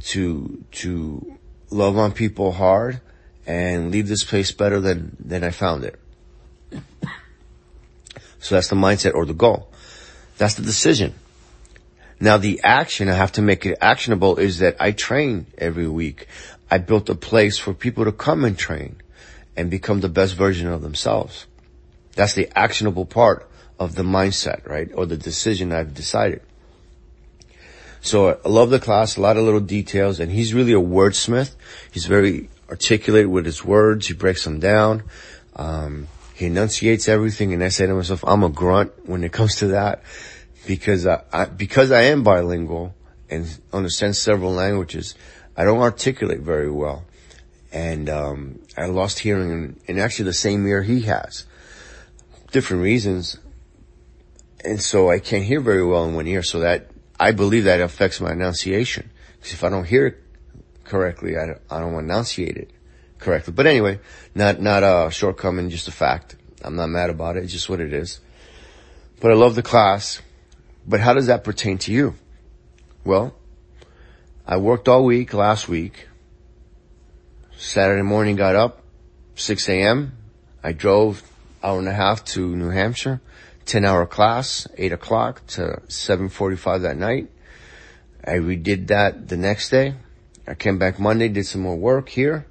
to, 0.00 0.64
to 0.72 1.38
love 1.70 1.96
on 1.96 2.12
people 2.12 2.52
hard 2.52 3.00
and 3.46 3.90
leave 3.90 4.08
this 4.08 4.24
place 4.24 4.50
better 4.52 4.80
than, 4.80 5.16
than 5.20 5.44
I 5.44 5.50
found 5.50 5.84
it. 5.84 5.98
So 8.40 8.54
that's 8.54 8.68
the 8.68 8.76
mindset 8.76 9.14
or 9.14 9.24
the 9.24 9.34
goal. 9.34 9.68
That's 10.36 10.54
the 10.54 10.62
decision. 10.62 11.14
Now 12.20 12.36
the 12.38 12.60
action, 12.64 13.08
I 13.08 13.14
have 13.14 13.32
to 13.32 13.42
make 13.42 13.66
it 13.66 13.78
actionable 13.80 14.36
is 14.36 14.58
that 14.58 14.76
I 14.80 14.92
train 14.92 15.46
every 15.58 15.88
week. 15.88 16.26
I 16.70 16.78
built 16.78 17.08
a 17.08 17.14
place 17.14 17.58
for 17.58 17.72
people 17.74 18.04
to 18.04 18.12
come 18.12 18.44
and 18.44 18.58
train 18.58 18.96
and 19.56 19.70
become 19.70 20.00
the 20.00 20.08
best 20.08 20.34
version 20.34 20.68
of 20.68 20.82
themselves. 20.82 21.46
That's 22.14 22.34
the 22.34 22.48
actionable 22.56 23.06
part 23.06 23.48
of 23.78 23.94
the 23.94 24.02
mindset, 24.02 24.66
right? 24.68 24.90
Or 24.94 25.06
the 25.06 25.16
decision 25.16 25.72
I've 25.72 25.94
decided. 25.94 26.42
So 28.00 28.38
I 28.44 28.48
love 28.48 28.70
the 28.70 28.78
class, 28.78 29.16
a 29.16 29.20
lot 29.20 29.36
of 29.36 29.44
little 29.44 29.60
details, 29.60 30.20
and 30.20 30.30
he's 30.30 30.54
really 30.54 30.72
a 30.72 30.76
wordsmith. 30.76 31.54
He's 31.90 32.06
very 32.06 32.48
articulate 32.70 33.28
with 33.28 33.44
his 33.44 33.64
words. 33.64 34.06
He 34.06 34.14
breaks 34.14 34.44
them 34.44 34.60
down. 34.60 35.02
Um, 35.56 36.08
he 36.34 36.46
enunciates 36.46 37.08
everything, 37.08 37.52
and 37.52 37.64
I 37.64 37.68
say 37.68 37.86
to 37.86 37.94
myself, 37.94 38.22
I'm 38.26 38.42
a 38.42 38.48
grunt 38.48 38.92
when 39.08 39.24
it 39.24 39.32
comes 39.32 39.56
to 39.56 39.68
that 39.68 40.02
because 40.66 41.06
I, 41.06 41.22
I 41.32 41.46
because 41.46 41.90
I 41.90 42.02
am 42.02 42.22
bilingual 42.22 42.94
and 43.30 43.48
understand 43.72 44.16
several 44.16 44.52
languages. 44.52 45.14
I 45.56 45.64
don't 45.64 45.80
articulate 45.80 46.40
very 46.40 46.70
well, 46.70 47.04
and 47.72 48.10
um, 48.10 48.60
I 48.76 48.86
lost 48.86 49.18
hearing 49.18 49.50
in, 49.50 49.80
in 49.86 49.98
actually 49.98 50.26
the 50.26 50.34
same 50.34 50.66
ear 50.66 50.82
he 50.82 51.00
has. 51.02 51.44
Different 52.52 52.82
reasons 52.82 53.38
and 54.66 54.82
so 54.82 55.10
I 55.10 55.18
can't 55.18 55.44
hear 55.44 55.60
very 55.60 55.84
well 55.84 56.04
in 56.04 56.14
one 56.14 56.26
ear. 56.26 56.42
So 56.42 56.60
that 56.60 56.90
I 57.18 57.32
believe 57.32 57.64
that 57.64 57.80
affects 57.80 58.20
my 58.20 58.32
enunciation. 58.32 59.10
Because 59.36 59.52
if 59.52 59.64
I 59.64 59.68
don't 59.70 59.86
hear 59.86 60.06
it 60.06 60.22
correctly, 60.84 61.36
I 61.36 61.46
don't, 61.46 61.60
I 61.70 61.80
don't 61.80 61.94
enunciate 61.94 62.56
it 62.56 62.70
correctly. 63.18 63.52
But 63.52 63.66
anyway, 63.66 64.00
not 64.34 64.60
not 64.60 64.82
a 64.82 65.10
shortcoming, 65.10 65.70
just 65.70 65.88
a 65.88 65.92
fact. 65.92 66.36
I'm 66.62 66.76
not 66.76 66.88
mad 66.88 67.10
about 67.10 67.36
it. 67.36 67.44
It's 67.44 67.52
just 67.52 67.68
what 67.68 67.80
it 67.80 67.92
is. 67.92 68.20
But 69.20 69.30
I 69.30 69.34
love 69.34 69.54
the 69.54 69.62
class. 69.62 70.20
But 70.86 71.00
how 71.00 71.14
does 71.14 71.26
that 71.26 71.44
pertain 71.44 71.78
to 71.78 71.92
you? 71.92 72.14
Well, 73.04 73.34
I 74.46 74.56
worked 74.58 74.88
all 74.88 75.04
week 75.04 75.32
last 75.32 75.68
week. 75.68 76.08
Saturday 77.58 78.02
morning 78.02 78.36
got 78.36 78.54
up, 78.54 78.82
6 79.36 79.68
a.m. 79.68 80.12
I 80.62 80.72
drove 80.72 81.22
hour 81.62 81.78
and 81.78 81.88
a 81.88 81.92
half 81.92 82.24
to 82.26 82.54
New 82.54 82.68
Hampshire. 82.68 83.20
10 83.66 83.84
hour 83.84 84.06
class, 84.06 84.66
8 84.78 84.92
o'clock 84.92 85.46
to 85.48 85.82
7.45 85.88 86.82
that 86.82 86.96
night. 86.96 87.28
I 88.24 88.34
redid 88.34 88.88
that 88.88 89.28
the 89.28 89.36
next 89.36 89.70
day. 89.70 89.94
I 90.46 90.54
came 90.54 90.78
back 90.78 90.98
Monday, 90.98 91.28
did 91.28 91.46
some 91.46 91.62
more 91.62 91.76
work 91.76 92.08
here. 92.08 92.46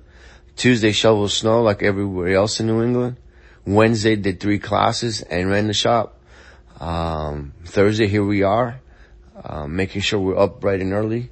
Tuesday 0.56 0.92
shoveled 0.92 1.32
snow 1.32 1.62
like 1.62 1.82
everywhere 1.82 2.34
else 2.36 2.60
in 2.60 2.68
New 2.68 2.84
England. 2.84 3.18
Wednesday 3.66 4.16
did 4.16 4.40
three 4.40 4.60
classes 4.60 5.22
and 5.22 5.50
ran 5.50 5.68
the 5.68 5.74
shop. 5.74 6.20
Um, 6.80 7.54
Thursday 7.64 8.08
here 8.08 8.24
we 8.24 8.44
are, 8.44 8.80
uh, 9.42 9.68
making 9.68 10.02
sure 10.02 10.20
we're 10.20 10.38
up 10.38 10.60
bright 10.60 10.82
and 10.82 10.94
early, 10.94 11.30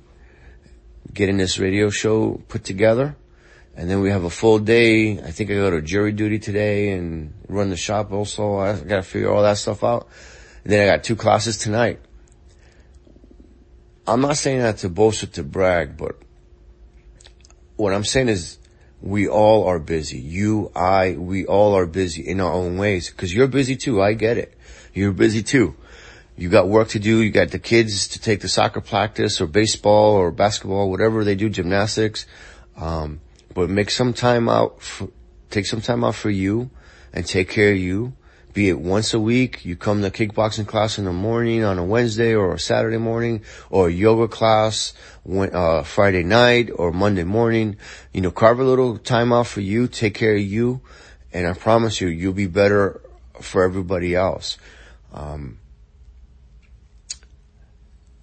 getting 1.13 1.37
this 1.37 1.59
radio 1.59 1.89
show 1.89 2.41
put 2.47 2.63
together. 2.63 3.15
And 3.75 3.89
then 3.89 4.01
we 4.01 4.11
have 4.11 4.23
a 4.23 4.29
full 4.29 4.59
day. 4.59 5.19
I 5.19 5.31
think 5.31 5.49
I 5.49 5.55
go 5.55 5.71
to 5.71 5.81
jury 5.81 6.11
duty 6.11 6.37
today 6.37 6.91
and 6.91 7.33
run 7.47 7.69
the 7.69 7.77
shop 7.77 8.11
also. 8.11 8.57
I 8.57 8.79
gotta 8.79 9.03
figure 9.03 9.31
all 9.31 9.41
that 9.43 9.57
stuff 9.57 9.83
out. 9.83 10.07
And 10.63 10.71
then 10.71 10.87
I 10.87 10.95
got 10.95 11.03
two 11.03 11.15
classes 11.15 11.57
tonight. 11.57 11.99
I'm 14.05 14.21
not 14.21 14.37
saying 14.37 14.59
that 14.59 14.77
to 14.79 14.89
boast 14.89 15.23
or 15.23 15.27
to 15.27 15.43
brag, 15.43 15.97
but 15.97 16.17
what 17.75 17.93
I'm 17.93 18.03
saying 18.03 18.29
is 18.29 18.59
we 19.01 19.27
all 19.27 19.65
are 19.65 19.79
busy. 19.79 20.19
You, 20.19 20.71
I, 20.75 21.13
we 21.13 21.45
all 21.45 21.75
are 21.75 21.85
busy 21.85 22.21
in 22.27 22.39
our 22.41 22.51
own 22.51 22.77
ways. 22.77 23.09
Cause 23.09 23.33
you're 23.33 23.47
busy 23.47 23.75
too. 23.75 24.01
I 24.01 24.13
get 24.13 24.37
it. 24.37 24.55
You're 24.93 25.13
busy 25.13 25.41
too. 25.41 25.75
You 26.37 26.49
got 26.49 26.67
work 26.67 26.89
to 26.89 26.99
do. 26.99 27.21
You 27.21 27.31
got 27.31 27.49
the 27.49 27.59
kids 27.59 28.07
to 28.09 28.19
take 28.19 28.41
the 28.41 28.47
soccer 28.47 28.81
practice 28.81 29.41
or 29.41 29.47
baseball 29.47 30.13
or 30.13 30.31
basketball, 30.31 30.89
whatever 30.91 31.23
they 31.23 31.35
do, 31.35 31.49
gymnastics. 31.49 32.25
Um, 32.75 33.19
but 33.53 33.69
make 33.69 33.89
some 33.89 34.13
time 34.13 34.49
out, 34.49 34.81
for, 34.81 35.09
take 35.49 35.65
some 35.65 35.81
time 35.81 36.03
out 36.03 36.15
for 36.15 36.29
you 36.29 36.69
and 37.13 37.25
take 37.25 37.49
care 37.49 37.71
of 37.71 37.77
you. 37.77 38.13
Be 38.53 38.69
it 38.69 38.79
once 38.79 39.15
a 39.15 39.19
week, 39.19 39.65
you 39.65 39.75
come 39.75 40.03
to 40.03 40.11
kickboxing 40.11 40.67
class 40.67 40.99
in 40.99 41.05
the 41.05 41.11
morning 41.11 41.63
on 41.63 41.79
a 41.79 41.83
Wednesday 41.83 42.35
or 42.35 42.53
a 42.53 42.59
Saturday 42.59 42.97
morning 42.97 43.41
or 43.71 43.89
yoga 43.89 44.27
class, 44.27 44.93
uh, 45.27 45.81
Friday 45.81 46.21
night 46.23 46.69
or 46.75 46.91
Monday 46.91 47.23
morning. 47.23 47.77
You 48.13 48.21
know, 48.21 48.29
carve 48.29 48.59
a 48.59 48.63
little 48.63 48.99
time 48.99 49.33
out 49.33 49.47
for 49.47 49.61
you, 49.61 49.87
take 49.87 50.13
care 50.13 50.35
of 50.35 50.41
you, 50.41 50.81
and 51.31 51.47
I 51.47 51.53
promise 51.53 51.99
you, 51.99 52.09
you'll 52.09 52.33
be 52.33 52.45
better 52.45 53.01
for 53.41 53.63
everybody 53.63 54.13
else. 54.13 54.59
Um, 55.11 55.57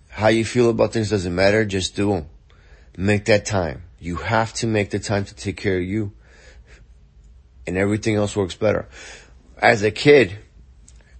how 0.08 0.28
you 0.28 0.44
feel 0.44 0.70
about 0.70 0.92
things 0.92 1.10
doesn't 1.10 1.34
matter, 1.34 1.64
just 1.64 1.96
do 1.96 2.12
them. 2.12 2.26
Make 2.96 3.26
that 3.26 3.46
time. 3.46 3.84
You 3.98 4.16
have 4.16 4.52
to 4.54 4.66
make 4.66 4.90
the 4.90 4.98
time 4.98 5.24
to 5.26 5.34
take 5.34 5.56
care 5.56 5.76
of 5.76 5.84
you 5.84 6.12
and 7.66 7.76
everything 7.76 8.16
else 8.16 8.36
works 8.36 8.54
better. 8.54 8.88
As 9.58 9.82
a 9.82 9.90
kid, 9.90 10.38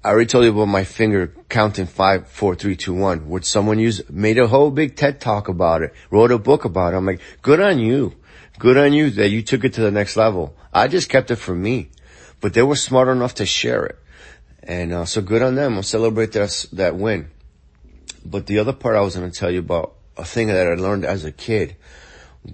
I 0.03 0.09
already 0.09 0.27
told 0.27 0.45
you 0.45 0.51
about 0.51 0.67
my 0.67 0.85
finger 0.85 1.33
counting 1.49 1.87
five, 1.87 2.29
four, 2.29 2.55
three, 2.55 2.75
two, 2.75 2.95
one, 2.95 3.29
which 3.29 3.45
someone 3.45 3.79
used, 3.79 4.11
made 4.11 4.39
a 4.39 4.49
whole 4.49 4.71
big 4.71 4.97
TED 4.97 5.21
talk 5.21 5.49
about 5.49 5.83
it, 5.83 5.95
wrote 6.11 6.33
a 6.33 6.39
book 6.39 6.65
about 6.65 6.95
it. 6.95 6.97
I'm 6.97 7.07
like, 7.07 7.21
good 7.43 7.61
on 7.61 7.79
you. 7.79 8.15
Good 8.59 8.77
on 8.77 8.93
you 8.93 9.11
that 9.11 9.29
you 9.29 9.43
took 9.43 9.65
it 9.65 9.75
to 9.75 9.81
the 9.81 9.91
next 9.91 10.17
level. 10.17 10.57
I 10.73 10.89
just 10.89 11.09
kept 11.09 11.31
it 11.31 11.37
for 11.37 11.55
me, 11.55 11.91
but 12.41 12.55
they 12.55 12.63
were 12.63 12.77
smart 12.77 13.09
enough 13.09 13.35
to 13.37 13.47
share 13.47 13.87
it. 13.87 13.99
And, 14.63 14.93
uh, 14.93 15.05
so 15.05 15.23
good 15.23 15.43
on 15.43 15.55
them. 15.55 15.75
I'll 15.75 15.83
celebrate 15.83 16.33
that, 16.33 16.67
that 16.73 16.97
win. 16.97 17.31
But 18.25 18.47
the 18.47 18.59
other 18.59 18.73
part 18.73 18.97
I 18.97 19.01
was 19.01 19.17
going 19.17 19.31
to 19.31 19.39
tell 19.39 19.51
you 19.51 19.61
about 19.61 19.95
a 20.17 20.25
thing 20.25 20.49
that 20.49 20.67
I 20.67 20.75
learned 20.75 21.05
as 21.05 21.25
a 21.25 21.33
kid 21.33 21.77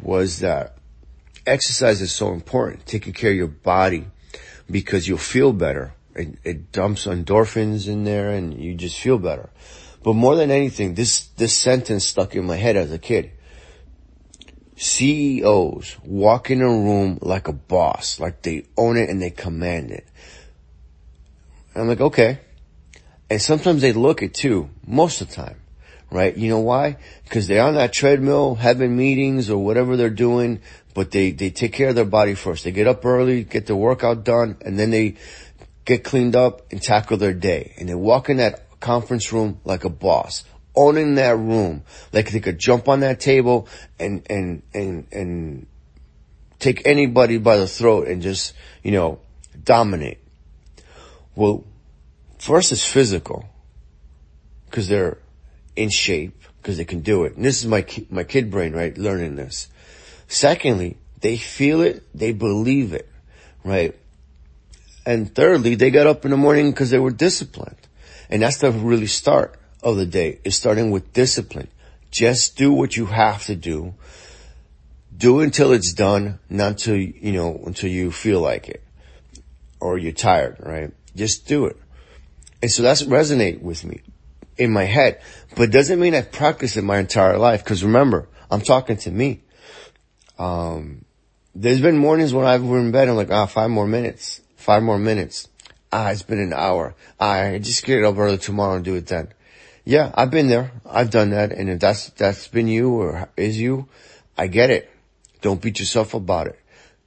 was 0.02 0.40
that 0.40 0.76
exercise 1.46 2.00
is 2.00 2.12
so 2.12 2.32
important, 2.32 2.86
taking 2.86 3.12
care 3.12 3.30
of 3.30 3.36
your 3.36 3.46
body 3.46 4.06
because 4.70 5.06
you'll 5.06 5.18
feel 5.18 5.52
better. 5.52 5.94
It, 6.14 6.38
it 6.44 6.72
dumps 6.72 7.06
endorphins 7.06 7.88
in 7.88 8.04
there 8.04 8.30
and 8.30 8.58
you 8.58 8.74
just 8.74 8.98
feel 8.98 9.18
better. 9.18 9.50
But 10.02 10.14
more 10.14 10.36
than 10.36 10.50
anything, 10.50 10.94
this, 10.94 11.26
this 11.26 11.54
sentence 11.54 12.04
stuck 12.04 12.34
in 12.34 12.46
my 12.46 12.56
head 12.56 12.76
as 12.76 12.92
a 12.92 12.98
kid. 12.98 13.32
CEOs 14.76 15.96
walk 16.04 16.50
in 16.50 16.60
a 16.60 16.68
room 16.68 17.18
like 17.22 17.48
a 17.48 17.52
boss, 17.52 18.20
like 18.20 18.42
they 18.42 18.66
own 18.76 18.96
it 18.96 19.08
and 19.08 19.20
they 19.20 19.30
command 19.30 19.90
it. 19.90 20.06
And 21.74 21.82
I'm 21.82 21.88
like, 21.88 22.00
okay. 22.00 22.40
And 23.28 23.40
sometimes 23.40 23.82
they 23.82 23.92
look 23.92 24.22
it 24.22 24.34
too, 24.34 24.70
most 24.86 25.20
of 25.20 25.28
the 25.28 25.34
time 25.34 25.56
right? 26.10 26.36
You 26.36 26.48
know 26.48 26.60
why? 26.60 26.98
Because 27.24 27.46
they're 27.46 27.64
on 27.64 27.74
that 27.74 27.92
treadmill, 27.92 28.54
having 28.54 28.96
meetings 28.96 29.50
or 29.50 29.62
whatever 29.62 29.96
they're 29.96 30.10
doing, 30.10 30.60
but 30.94 31.10
they, 31.10 31.30
they 31.32 31.50
take 31.50 31.72
care 31.72 31.90
of 31.90 31.94
their 31.94 32.04
body 32.04 32.34
first. 32.34 32.64
They 32.64 32.72
get 32.72 32.86
up 32.86 33.04
early, 33.04 33.44
get 33.44 33.66
their 33.66 33.76
workout 33.76 34.24
done, 34.24 34.56
and 34.62 34.78
then 34.78 34.90
they 34.90 35.16
get 35.84 36.04
cleaned 36.04 36.36
up 36.36 36.72
and 36.72 36.80
tackle 36.82 37.16
their 37.16 37.34
day. 37.34 37.74
And 37.78 37.88
they 37.88 37.94
walk 37.94 38.28
in 38.28 38.38
that 38.38 38.80
conference 38.80 39.32
room 39.32 39.60
like 39.64 39.84
a 39.84 39.90
boss, 39.90 40.44
owning 40.74 41.16
that 41.16 41.36
room. 41.36 41.82
Like 42.12 42.30
they 42.30 42.40
could 42.40 42.58
jump 42.58 42.88
on 42.88 43.00
that 43.00 43.20
table 43.20 43.68
and, 43.98 44.26
and, 44.30 44.62
and, 44.72 45.06
and 45.12 45.66
take 46.58 46.86
anybody 46.86 47.38
by 47.38 47.56
the 47.56 47.66
throat 47.66 48.08
and 48.08 48.22
just, 48.22 48.54
you 48.82 48.92
know, 48.92 49.20
dominate. 49.64 50.18
Well, 51.34 51.64
first 52.38 52.72
it's 52.72 52.86
physical 52.86 53.44
because 54.66 54.88
they're 54.88 55.18
in 55.76 55.90
shape 55.90 56.42
because 56.60 56.78
they 56.78 56.84
can 56.84 57.00
do 57.00 57.24
it. 57.24 57.36
And 57.36 57.44
this 57.44 57.60
is 57.62 57.66
my, 57.66 57.86
my 58.10 58.24
kid 58.24 58.50
brain, 58.50 58.72
right? 58.72 58.96
Learning 58.96 59.36
this. 59.36 59.68
Secondly, 60.26 60.96
they 61.20 61.36
feel 61.36 61.80
it. 61.80 62.02
They 62.14 62.32
believe 62.32 62.92
it, 62.92 63.08
right? 63.62 63.94
And 65.04 65.32
thirdly, 65.32 65.76
they 65.76 65.90
got 65.90 66.06
up 66.06 66.24
in 66.24 66.32
the 66.32 66.36
morning 66.36 66.70
because 66.70 66.90
they 66.90 66.98
were 66.98 67.12
disciplined. 67.12 67.76
And 68.28 68.42
that's 68.42 68.58
the 68.58 68.72
really 68.72 69.06
start 69.06 69.54
of 69.82 69.96
the 69.96 70.06
day 70.06 70.40
is 70.42 70.56
starting 70.56 70.90
with 70.90 71.12
discipline. 71.12 71.68
Just 72.10 72.56
do 72.56 72.72
what 72.72 72.96
you 72.96 73.06
have 73.06 73.44
to 73.44 73.54
do. 73.54 73.94
Do 75.16 75.40
until 75.40 75.72
it's 75.72 75.92
done, 75.92 76.40
not 76.50 76.72
until, 76.72 76.96
you 76.96 77.32
know, 77.32 77.60
until 77.64 77.90
you 77.90 78.10
feel 78.10 78.40
like 78.40 78.68
it 78.68 78.82
or 79.80 79.96
you're 79.96 80.12
tired, 80.12 80.56
right? 80.60 80.92
Just 81.14 81.46
do 81.46 81.66
it. 81.66 81.76
And 82.60 82.70
so 82.70 82.82
that's 82.82 83.02
resonate 83.04 83.62
with 83.62 83.84
me 83.84 84.00
in 84.58 84.72
my 84.72 84.84
head, 84.84 85.20
but 85.56 85.64
it 85.64 85.72
doesn't 85.72 85.98
mean 85.98 86.14
I 86.14 86.22
practice 86.22 86.76
it 86.76 86.84
my 86.84 86.98
entire 86.98 87.38
life. 87.38 87.64
Cause 87.64 87.82
remember, 87.82 88.28
I'm 88.50 88.60
talking 88.60 88.98
to 88.98 89.10
me. 89.10 89.40
Um, 90.38 91.04
there's 91.54 91.80
been 91.80 91.96
mornings 91.96 92.34
when 92.34 92.46
I've 92.46 92.60
been 92.60 92.76
in 92.76 92.92
bed, 92.92 93.08
and 93.08 93.12
I'm 93.12 93.16
like, 93.16 93.30
ah, 93.30 93.46
five 93.46 93.70
more 93.70 93.86
minutes, 93.86 94.42
five 94.56 94.82
more 94.82 94.98
minutes. 94.98 95.48
Ah, 95.90 96.10
it's 96.10 96.22
been 96.22 96.40
an 96.40 96.52
hour. 96.52 96.94
Ah, 97.18 97.40
I 97.40 97.58
just 97.58 97.84
get 97.84 98.04
up 98.04 98.18
early 98.18 98.36
tomorrow 98.36 98.76
and 98.76 98.84
do 98.84 98.94
it 98.94 99.06
then. 99.06 99.32
Yeah, 99.86 100.12
I've 100.14 100.30
been 100.30 100.48
there. 100.48 100.72
I've 100.84 101.10
done 101.10 101.30
that. 101.30 101.52
And 101.52 101.70
if 101.70 101.80
that's, 101.80 102.10
that's 102.10 102.48
been 102.48 102.68
you 102.68 102.90
or 102.90 103.30
is 103.36 103.58
you, 103.58 103.88
I 104.36 104.48
get 104.48 104.68
it. 104.68 104.90
Don't 105.40 105.62
beat 105.62 105.78
yourself 105.78 106.12
about 106.12 106.48
it. 106.48 106.58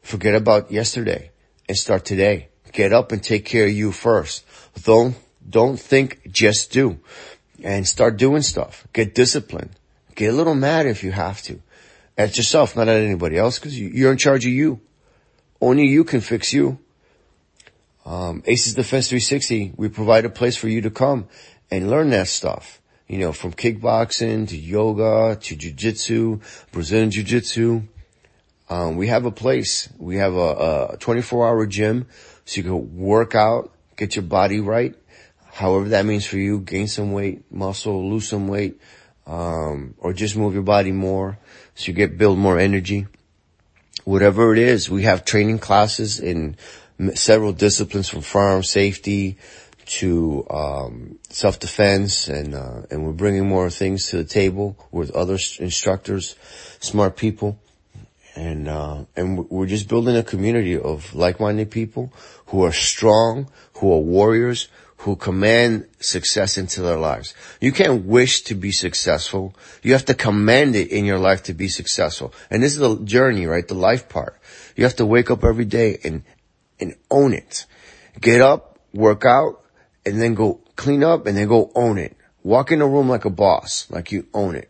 Forget 0.02 0.34
about 0.34 0.72
yesterday 0.72 1.32
and 1.68 1.78
start 1.78 2.06
today. 2.06 2.48
Get 2.72 2.94
up 2.94 3.12
and 3.12 3.22
take 3.22 3.46
care 3.46 3.66
of 3.66 3.72
you 3.72 3.92
first. 3.92 4.46
Don't, 4.82 5.16
don't 5.48 5.78
think, 5.78 6.32
just 6.32 6.72
do. 6.72 7.00
And 7.64 7.88
start 7.88 8.18
doing 8.18 8.42
stuff. 8.42 8.88
Get 8.94 9.16
disciplined. 9.16 9.72
Get 10.16 10.34
a 10.34 10.36
little 10.36 10.56
mad 10.56 10.86
if 10.86 11.04
you 11.04 11.12
have 11.12 11.42
to. 11.44 11.62
At 12.18 12.38
yourself, 12.38 12.76
not 12.76 12.88
at 12.88 13.02
anybody 13.02 13.38
else, 13.38 13.60
because 13.60 13.80
you're 13.80 14.12
in 14.12 14.18
charge 14.18 14.46
of 14.46 14.52
you. 14.52 14.82
Only 15.62 15.88
you 15.88 16.04
can 16.04 16.22
fix 16.22 16.54
you. 16.54 16.80
Um, 18.06 18.44
Aces 18.46 18.74
Defense 18.74 19.10
360, 19.10 19.74
we 19.78 19.90
provide 19.90 20.26
a 20.26 20.30
place 20.30 20.58
for 20.58 20.68
you 20.68 20.82
to 20.82 20.90
come 20.90 21.28
and 21.70 21.90
learn 21.90 22.10
that 22.10 22.28
stuff. 22.28 22.82
You 23.08 23.18
know, 23.20 23.32
from 23.32 23.54
kickboxing 23.54 24.48
to 24.50 24.58
yoga 24.58 25.38
to 25.40 25.56
jujitsu, 25.56 26.42
Brazilian 26.72 27.12
jiu-jitsu. 27.12 27.84
Um, 28.70 28.98
we 28.98 29.08
have 29.08 29.26
a 29.26 29.32
place. 29.32 29.90
We 29.98 30.18
have 30.18 30.36
a, 30.36 30.92
a 30.94 30.98
24 31.00 31.48
hour 31.48 31.66
gym 31.66 32.08
so 32.46 32.58
you 32.58 32.64
can 32.64 32.98
work 32.98 33.36
out, 33.36 33.72
get 33.96 34.16
your 34.16 34.24
body 34.24 34.60
right. 34.60 34.96
However 35.60 35.90
that 35.90 36.06
means 36.06 36.26
for 36.26 36.38
you, 36.38 36.62
gain 36.62 36.88
some 36.88 37.12
weight, 37.12 37.52
muscle, 37.52 38.10
lose 38.10 38.30
some 38.30 38.48
weight, 38.48 38.80
um, 39.28 39.94
or 39.98 40.14
just 40.14 40.38
move 40.38 40.54
your 40.54 40.64
body 40.64 40.94
more 40.94 41.38
so 41.76 41.88
you 41.88 41.94
get, 41.94 42.18
build 42.18 42.38
more 42.38 42.58
energy. 42.58 43.08
Whatever 44.06 44.54
it 44.54 44.60
is, 44.60 44.90
we 44.90 45.04
have 45.04 45.26
training 45.26 45.60
classes 45.60 46.18
in 46.22 46.56
several 47.14 47.52
disciplines 47.52 48.08
from 48.08 48.22
firearm 48.22 48.64
safety 48.64 49.38
to 50.00 50.48
um, 50.50 51.20
self-defense, 51.28 52.30
and 52.30 52.56
uh, 52.56 52.84
and 52.90 53.06
we're 53.06 53.12
bringing 53.12 53.46
more 53.46 53.70
things 53.70 54.08
to 54.12 54.16
the 54.16 54.24
table 54.24 54.78
with 54.92 55.12
other 55.12 55.38
instructors, 55.60 56.38
smart 56.80 57.18
people, 57.18 57.60
and 58.34 58.70
uh, 58.70 59.04
and 59.14 59.50
we're 59.50 59.68
just 59.68 59.90
building 59.90 60.16
a 60.16 60.24
community 60.24 60.78
of 60.78 61.14
like-minded 61.14 61.70
people 61.70 62.14
who 62.46 62.64
are 62.64 62.72
strong, 62.72 63.52
who 63.80 63.92
are 63.92 64.00
warriors, 64.00 64.70
who 65.00 65.16
command 65.16 65.88
success 66.00 66.58
into 66.58 66.82
their 66.82 66.98
lives. 66.98 67.34
You 67.62 67.72
can't 67.72 68.06
wish 68.06 68.42
to 68.44 68.56
be 68.56 68.72
successful. 68.72 69.56
You 69.82 69.94
have 69.94 70.06
to 70.06 70.14
command 70.14 70.76
it 70.76 70.90
in 70.90 71.06
your 71.06 71.20
life 71.20 71.44
to 71.44 71.54
be 71.54 71.70
successful. 71.70 72.34
And 72.50 72.62
this 72.62 72.74
is 72.74 72.80
the 72.80 72.98
journey, 73.06 73.46
right? 73.46 73.66
The 73.66 73.76
life 73.76 74.10
part. 74.10 74.38
You 74.76 74.84
have 74.84 74.98
to 74.98 75.06
wake 75.06 75.32
up 75.32 75.44
every 75.44 75.66
day 75.66 76.00
and 76.04 76.24
and 76.82 76.96
own 77.10 77.34
it. 77.34 77.66
Get 78.20 78.42
up, 78.42 78.80
work 78.94 79.26
out, 79.26 79.62
and 80.06 80.22
then 80.22 80.34
go 80.34 80.60
clean 80.76 81.04
up 81.04 81.28
and 81.28 81.38
then 81.38 81.48
go 81.48 81.72
own 81.76 81.98
it. 81.98 82.18
Walk 82.44 82.72
in 82.72 82.82
a 82.82 82.88
room 82.88 83.08
like 83.10 83.26
a 83.26 83.30
boss, 83.30 83.90
like 83.90 84.12
you 84.12 84.28
own 84.34 84.56
it 84.56 84.70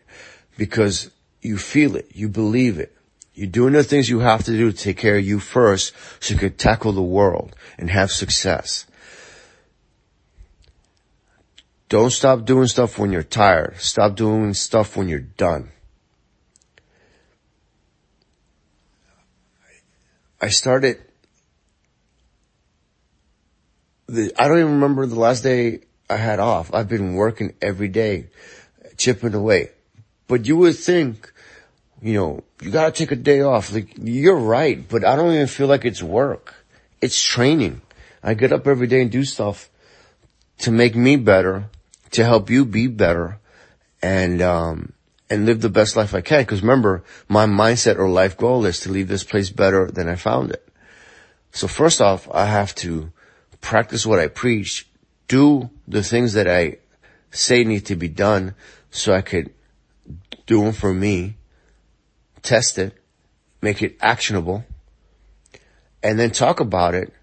because 0.57 1.09
you 1.41 1.57
feel 1.57 1.95
it. 1.95 2.11
You 2.13 2.29
believe 2.29 2.77
it. 2.77 2.95
You're 3.33 3.47
doing 3.47 3.73
the 3.73 3.83
things 3.83 4.09
you 4.09 4.19
have 4.19 4.43
to 4.43 4.51
do 4.51 4.71
to 4.71 4.77
take 4.77 4.97
care 4.97 5.17
of 5.17 5.25
you 5.25 5.39
first 5.39 5.93
so 6.19 6.33
you 6.33 6.39
can 6.39 6.53
tackle 6.53 6.91
the 6.91 7.01
world 7.01 7.55
and 7.77 7.89
have 7.89 8.11
success. 8.11 8.85
Don't 11.89 12.11
stop 12.11 12.45
doing 12.45 12.67
stuff 12.67 12.99
when 12.99 13.11
you're 13.11 13.23
tired. 13.23 13.77
Stop 13.77 14.15
doing 14.15 14.53
stuff 14.53 14.95
when 14.95 15.09
you're 15.09 15.19
done. 15.19 15.71
I 20.41 20.49
started 20.49 21.01
the, 24.07 24.31
I 24.39 24.47
don't 24.47 24.59
even 24.59 24.73
remember 24.73 25.05
the 25.05 25.19
last 25.19 25.41
day 25.41 25.81
I 26.09 26.15
had 26.15 26.39
off. 26.39 26.73
I've 26.73 26.87
been 26.87 27.15
working 27.15 27.53
every 27.61 27.87
day, 27.89 28.27
chipping 28.97 29.33
away. 29.33 29.71
But 30.27 30.45
you 30.47 30.57
would 30.57 30.75
think, 30.75 31.31
you 32.01 32.13
know, 32.13 32.43
you 32.61 32.71
gotta 32.71 32.91
take 32.91 33.11
a 33.11 33.15
day 33.15 33.41
off. 33.41 33.73
Like, 33.73 33.95
you're 33.97 34.37
right, 34.37 34.87
but 34.87 35.03
I 35.03 35.15
don't 35.15 35.33
even 35.33 35.47
feel 35.47 35.67
like 35.67 35.85
it's 35.85 36.03
work. 36.03 36.53
It's 37.01 37.21
training. 37.21 37.81
I 38.23 38.33
get 38.35 38.51
up 38.51 38.67
every 38.67 38.87
day 38.87 39.01
and 39.01 39.11
do 39.11 39.23
stuff 39.23 39.69
to 40.59 40.71
make 40.71 40.95
me 40.95 41.15
better, 41.15 41.69
to 42.11 42.23
help 42.23 42.49
you 42.49 42.65
be 42.65 42.87
better, 42.87 43.39
and, 44.01 44.41
um, 44.41 44.93
and 45.29 45.45
live 45.45 45.61
the 45.61 45.69
best 45.69 45.95
life 45.95 46.13
I 46.13 46.21
can. 46.21 46.45
Cause 46.45 46.61
remember, 46.61 47.03
my 47.27 47.45
mindset 47.45 47.97
or 47.97 48.09
life 48.09 48.37
goal 48.37 48.65
is 48.65 48.79
to 48.81 48.91
leave 48.91 49.07
this 49.07 49.23
place 49.23 49.49
better 49.49 49.91
than 49.91 50.09
I 50.09 50.15
found 50.15 50.51
it. 50.51 50.67
So 51.51 51.67
first 51.67 52.01
off, 52.01 52.27
I 52.31 52.45
have 52.45 52.73
to 52.75 53.11
practice 53.61 54.05
what 54.05 54.19
I 54.19 54.27
preach, 54.27 54.87
do 55.27 55.69
the 55.87 56.03
things 56.03 56.33
that 56.33 56.47
I 56.47 56.77
say 57.31 57.63
need 57.63 57.85
to 57.87 57.95
be 57.95 58.07
done 58.07 58.55
so 58.91 59.13
I 59.13 59.21
could 59.21 59.53
do 60.47 60.63
them 60.63 60.73
for 60.73 60.93
me, 60.93 61.35
test 62.41 62.77
it, 62.79 62.97
make 63.61 63.81
it 63.83 63.97
actionable, 64.01 64.63
and 66.01 66.17
then 66.17 66.31
talk 66.31 66.59
about 66.59 66.95
it. 66.95 67.13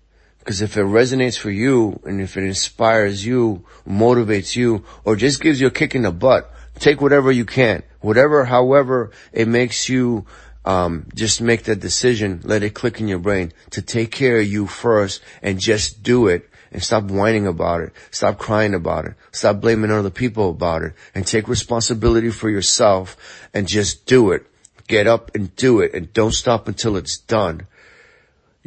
Because 0.46 0.62
if 0.62 0.76
it 0.76 0.84
resonates 0.84 1.36
for 1.36 1.50
you 1.50 1.98
and 2.04 2.20
if 2.20 2.36
it 2.36 2.44
inspires 2.44 3.26
you, 3.26 3.64
motivates 3.84 4.54
you, 4.54 4.84
or 5.04 5.16
just 5.16 5.40
gives 5.40 5.60
you 5.60 5.66
a 5.66 5.72
kick 5.72 5.96
in 5.96 6.02
the 6.02 6.12
butt, 6.12 6.48
take 6.78 7.00
whatever 7.00 7.32
you 7.32 7.44
can. 7.44 7.82
Whatever, 8.00 8.44
however 8.44 9.10
it 9.32 9.48
makes 9.48 9.88
you 9.88 10.24
um, 10.64 11.08
just 11.16 11.40
make 11.40 11.64
that 11.64 11.80
decision, 11.80 12.42
let 12.44 12.62
it 12.62 12.74
click 12.74 13.00
in 13.00 13.08
your 13.08 13.18
brain 13.18 13.54
to 13.70 13.82
take 13.82 14.12
care 14.12 14.38
of 14.38 14.46
you 14.46 14.68
first 14.68 15.20
and 15.42 15.58
just 15.58 16.04
do 16.04 16.28
it 16.28 16.48
and 16.70 16.80
stop 16.80 17.02
whining 17.10 17.48
about 17.48 17.80
it. 17.80 17.92
Stop 18.12 18.38
crying 18.38 18.74
about 18.74 19.06
it. 19.06 19.14
Stop 19.32 19.60
blaming 19.60 19.90
other 19.90 20.10
people 20.10 20.50
about 20.50 20.82
it 20.82 20.92
and 21.12 21.26
take 21.26 21.48
responsibility 21.48 22.30
for 22.30 22.48
yourself 22.48 23.16
and 23.52 23.66
just 23.66 24.06
do 24.06 24.30
it. 24.30 24.46
Get 24.86 25.08
up 25.08 25.34
and 25.34 25.56
do 25.56 25.80
it 25.80 25.92
and 25.92 26.12
don't 26.12 26.30
stop 26.30 26.68
until 26.68 26.96
it's 26.96 27.18
done. 27.18 27.66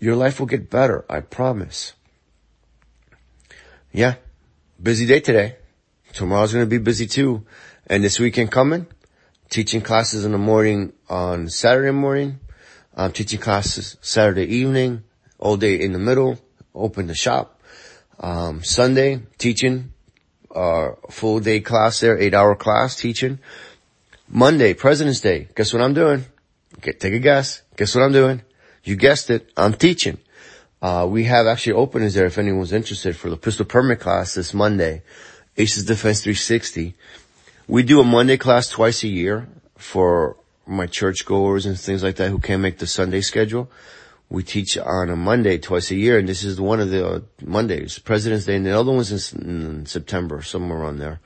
Your 0.02 0.16
life 0.16 0.40
will 0.40 0.48
get 0.48 0.70
better. 0.70 1.04
I 1.10 1.20
promise. 1.20 1.94
Yeah. 3.92 4.16
Busy 4.82 5.06
day 5.06 5.20
today. 5.20 5.58
Tomorrow's 6.14 6.54
going 6.54 6.66
to 6.66 6.70
be 6.70 6.78
busy 6.78 7.06
too. 7.06 7.46
And 7.86 8.02
this 8.02 8.18
weekend 8.18 8.50
coming, 8.50 8.88
teaching 9.50 9.82
classes 9.82 10.24
in 10.24 10.32
the 10.32 10.38
morning 10.38 10.94
on 11.10 11.50
Saturday 11.50 11.92
morning. 11.92 12.40
I'm 12.96 13.12
teaching 13.12 13.42
classes 13.42 13.98
Saturday 14.02 14.46
evening, 14.46 15.04
all 15.38 15.58
day 15.58 15.80
in 15.82 15.92
the 15.92 16.00
middle, 16.00 16.40
open 16.74 17.08
the 17.08 17.16
shop. 17.16 17.60
Um, 18.20 18.64
Sunday, 18.64 19.22
teaching, 19.38 19.92
uh, 20.54 20.92
full 21.10 21.42
day 21.42 21.60
class 21.60 22.00
there, 22.00 22.18
eight 22.18 22.34
hour 22.34 22.56
class 22.56 22.96
teaching. 22.96 23.40
Monday, 24.30 24.74
President's 24.74 25.20
Day. 25.20 25.50
Guess 25.56 25.74
what 25.74 25.82
I'm 25.82 25.94
doing? 25.94 26.26
Get, 26.82 27.00
take 27.00 27.14
a 27.14 27.20
guess. 27.20 27.64
Guess 27.76 27.96
what 27.96 28.04
I'm 28.04 28.14
doing? 28.14 28.44
You 28.90 28.96
guessed 28.96 29.30
it. 29.30 29.52
I'm 29.56 29.74
teaching. 29.74 30.18
Uh, 30.82 31.06
we 31.08 31.26
have 31.26 31.46
actually 31.46 31.74
openings 31.74 32.16
there 32.16 32.26
if 32.26 32.40
anyone's 32.40 32.74
interested 32.74 33.16
for 33.16 33.30
the 33.30 33.38
pistol 33.38 33.64
permit 33.64 34.00
class 34.00 34.34
this 34.34 34.52
Monday. 34.52 35.04
Aces 35.58 35.86
Defense 35.86 36.24
360. 36.24 36.96
We 37.68 37.84
do 37.84 38.00
a 38.00 38.04
Monday 38.04 38.38
class 38.38 38.68
twice 38.68 39.04
a 39.04 39.08
year 39.08 39.48
for 39.78 40.38
my 40.66 40.88
church 40.88 41.24
goers 41.24 41.68
and 41.68 41.80
things 41.80 42.02
like 42.02 42.16
that 42.16 42.32
who 42.32 42.40
can't 42.40 42.64
make 42.64 42.80
the 42.80 42.88
Sunday 42.88 43.22
schedule. 43.22 43.70
We 44.28 44.42
teach 44.42 44.76
on 44.76 45.12
a 45.12 45.16
Monday 45.16 45.60
twice 45.60 45.92
a 45.92 45.96
year, 45.96 46.18
and 46.18 46.28
this 46.28 46.44
is 46.44 46.60
one 46.60 46.80
of 46.80 46.90
the 46.90 47.24
Mondays, 47.46 48.00
President's 48.00 48.46
Day, 48.46 48.56
and 48.56 48.66
the 48.66 48.72
other 48.72 48.92
one's 48.92 49.34
in 49.34 49.86
September, 49.86 50.42
somewhere 50.42 50.80
around 50.80 50.98
there. 50.98 51.20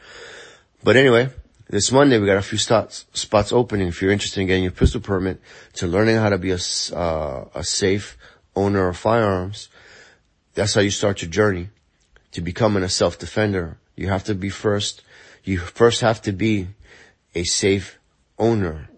But 0.84 0.98
anyway, 0.98 1.30
this 1.74 1.92
Monday 1.92 2.20
we 2.20 2.28
got 2.28 2.38
a 2.38 2.44
few 2.44 2.60
spots, 2.60 3.08
spots 3.14 3.52
opening 3.52 3.88
if 3.88 4.00
you're 4.00 4.12
interested 4.12 4.42
in 4.42 4.46
getting 4.46 4.62
your 4.62 4.72
pistol 4.72 5.02
permit 5.02 5.42
to 5.74 5.88
learning 5.88 6.18
how 6.18 6.30
to 6.30 6.38
be 6.38 6.52
a, 6.52 6.60
uh, 6.96 7.46
a 7.56 7.64
safe 7.64 8.16
owner 8.56 8.90
of 8.90 8.96
firearms. 8.96 9.70
That's 10.54 10.76
how 10.76 10.82
you 10.82 10.92
start 10.92 11.24
your 11.24 11.32
journey 11.32 11.70
to 12.34 12.42
becoming 12.42 12.84
a 12.84 12.90
self-defender. 12.90 13.80
You 13.96 14.10
have 14.10 14.24
to 14.26 14.36
be 14.36 14.50
first, 14.50 15.02
you 15.44 15.58
first 15.58 16.02
have 16.02 16.22
to 16.22 16.32
be 16.32 16.68
a 17.34 17.44
safe 17.44 17.98
owner 18.38 18.90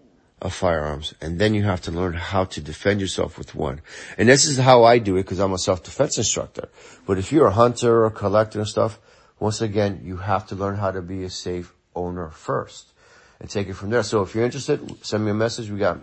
of 0.42 0.52
firearms 0.52 1.14
and 1.22 1.38
then 1.38 1.54
you 1.54 1.62
have 1.62 1.80
to 1.80 1.90
learn 1.90 2.12
how 2.12 2.44
to 2.44 2.60
defend 2.60 3.00
yourself 3.00 3.38
with 3.38 3.54
one. 3.54 3.80
And 4.18 4.28
this 4.28 4.44
is 4.44 4.58
how 4.58 4.84
I 4.84 4.98
do 4.98 5.16
it 5.16 5.22
because 5.22 5.40
I'm 5.40 5.54
a 5.54 5.58
self-defense 5.58 6.18
instructor. 6.18 6.68
But 7.06 7.16
if 7.16 7.32
you're 7.32 7.46
a 7.46 7.52
hunter 7.52 8.04
or 8.04 8.10
collector 8.10 8.58
and 8.58 8.68
stuff, 8.68 9.00
once 9.40 9.62
again, 9.62 10.02
you 10.04 10.18
have 10.18 10.46
to 10.48 10.54
learn 10.54 10.76
how 10.76 10.90
to 10.90 11.00
be 11.00 11.24
a 11.24 11.30
safe 11.30 11.72
owner 11.96 12.30
first 12.30 12.92
and 13.40 13.50
take 13.50 13.68
it 13.68 13.74
from 13.74 13.90
there. 13.90 14.04
So 14.04 14.22
if 14.22 14.34
you're 14.34 14.44
interested, 14.44 15.04
send 15.04 15.24
me 15.24 15.32
a 15.32 15.34
message. 15.34 15.70
We 15.70 15.78
got 15.78 15.98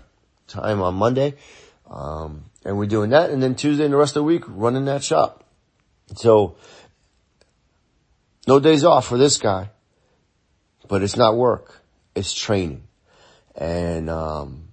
time 0.48 0.82
on 0.82 0.96
Monday. 0.96 1.36
Um, 1.90 2.46
and 2.66 2.78
we're 2.78 2.86
doing 2.86 3.12
that. 3.12 3.30
And 3.30 3.42
then 3.42 3.56
Tuesday 3.56 3.86
and 3.86 3.94
the 3.94 3.98
rest 3.98 4.12
of 4.12 4.22
the 4.22 4.24
week, 4.24 4.44
running 4.48 4.86
that 4.86 5.04
shop. 5.04 5.46
So 6.16 6.58
no 8.48 8.60
days 8.60 8.84
off 8.84 9.08
for 9.08 9.18
this 9.18 9.38
guy, 9.38 9.70
but 10.88 11.02
it's 11.02 11.16
not 11.16 11.38
work. 11.38 11.82
It's 12.16 12.34
training. 12.34 12.84
And, 13.56 14.10
um, 14.10 14.68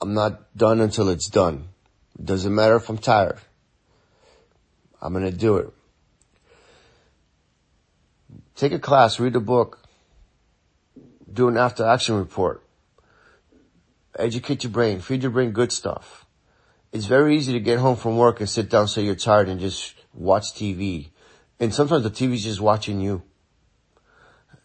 I'm 0.00 0.14
not 0.14 0.56
done 0.56 0.80
until 0.80 1.08
it's 1.08 1.28
done. 1.28 1.68
It 2.18 2.24
doesn't 2.24 2.54
matter 2.54 2.76
if 2.76 2.88
I'm 2.88 2.98
tired. 2.98 3.38
I'm 5.00 5.12
going 5.12 5.24
to 5.24 5.36
do 5.36 5.56
it. 5.56 5.72
Take 8.54 8.72
a 8.72 8.78
class, 8.78 9.20
read 9.20 9.36
a 9.36 9.40
book, 9.40 9.87
do 11.32 11.48
an 11.48 11.56
after 11.56 11.84
action 11.84 12.16
report. 12.16 12.62
Educate 14.18 14.64
your 14.64 14.72
brain, 14.72 15.00
feed 15.00 15.22
your 15.22 15.30
brain 15.30 15.52
good 15.52 15.72
stuff. 15.72 16.26
It's 16.92 17.04
very 17.04 17.36
easy 17.36 17.52
to 17.52 17.60
get 17.60 17.78
home 17.78 17.96
from 17.96 18.16
work 18.16 18.40
and 18.40 18.48
sit 18.48 18.70
down 18.70 18.88
say 18.88 19.02
you're 19.02 19.14
tired 19.14 19.48
and 19.48 19.60
just 19.60 19.94
watch 20.14 20.52
TV. 20.54 21.10
And 21.60 21.74
sometimes 21.74 22.02
the 22.02 22.10
TV's 22.10 22.44
just 22.44 22.60
watching 22.60 23.00
you. 23.00 23.22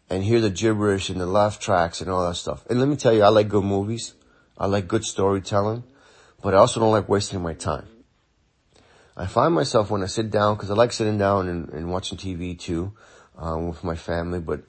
And 0.09 0.23
hear 0.23 0.39
the 0.39 0.49
gibberish 0.49 1.09
and 1.09 1.19
the 1.19 1.25
laugh 1.25 1.59
tracks 1.59 2.01
and 2.01 2.09
all 2.09 2.27
that 2.27 2.35
stuff. 2.35 2.65
And 2.69 2.79
let 2.79 2.87
me 2.87 2.95
tell 2.95 3.13
you, 3.13 3.23
I 3.23 3.29
like 3.29 3.49
good 3.49 3.63
movies. 3.63 4.13
I 4.57 4.67
like 4.67 4.87
good 4.87 5.03
storytelling, 5.03 5.83
but 6.41 6.53
I 6.53 6.57
also 6.57 6.79
don't 6.79 6.91
like 6.91 7.09
wasting 7.09 7.41
my 7.41 7.53
time. 7.53 7.87
I 9.17 9.25
find 9.25 9.53
myself 9.53 9.89
when 9.89 10.03
I 10.03 10.07
sit 10.07 10.29
down, 10.31 10.57
cause 10.57 10.71
I 10.71 10.75
like 10.75 10.91
sitting 10.91 11.17
down 11.17 11.47
and, 11.47 11.69
and 11.69 11.91
watching 11.91 12.17
TV 12.17 12.57
too 12.57 12.93
um, 13.37 13.67
with 13.67 13.83
my 13.83 13.95
family, 13.95 14.39
but 14.39 14.61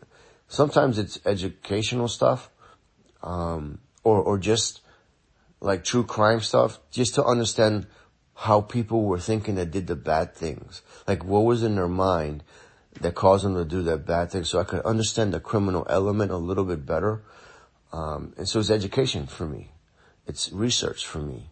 sometimes 0.54 0.98
it's 0.98 1.18
educational 1.26 2.08
stuff, 2.08 2.50
um, 3.22 3.78
or, 4.02 4.20
or 4.20 4.38
just 4.38 4.80
like 5.60 5.84
true 5.84 6.04
crime 6.04 6.40
stuff, 6.40 6.78
just 6.90 7.14
to 7.14 7.24
understand 7.24 7.86
how 8.34 8.60
people 8.60 9.04
were 9.04 9.18
thinking 9.18 9.54
that 9.56 9.70
did 9.70 9.86
the 9.86 9.96
bad 9.96 10.34
things. 10.34 10.82
Like 11.06 11.24
what 11.24 11.40
was 11.40 11.62
in 11.62 11.76
their 11.76 11.88
mind 11.88 12.42
that 13.00 13.14
caused 13.14 13.44
them 13.44 13.54
to 13.54 13.64
do 13.64 13.82
that 13.82 14.06
bad 14.06 14.30
thing 14.30 14.44
so 14.44 14.60
I 14.60 14.64
could 14.64 14.80
understand 14.84 15.32
the 15.32 15.40
criminal 15.40 15.86
element 15.88 16.30
a 16.30 16.36
little 16.36 16.64
bit 16.64 16.86
better. 16.86 17.22
Um, 17.92 18.34
and 18.36 18.48
so 18.48 18.60
it's 18.60 18.70
education 18.70 19.26
for 19.26 19.46
me. 19.46 19.72
It's 20.26 20.52
research 20.52 21.06
for 21.06 21.18
me. 21.18 21.50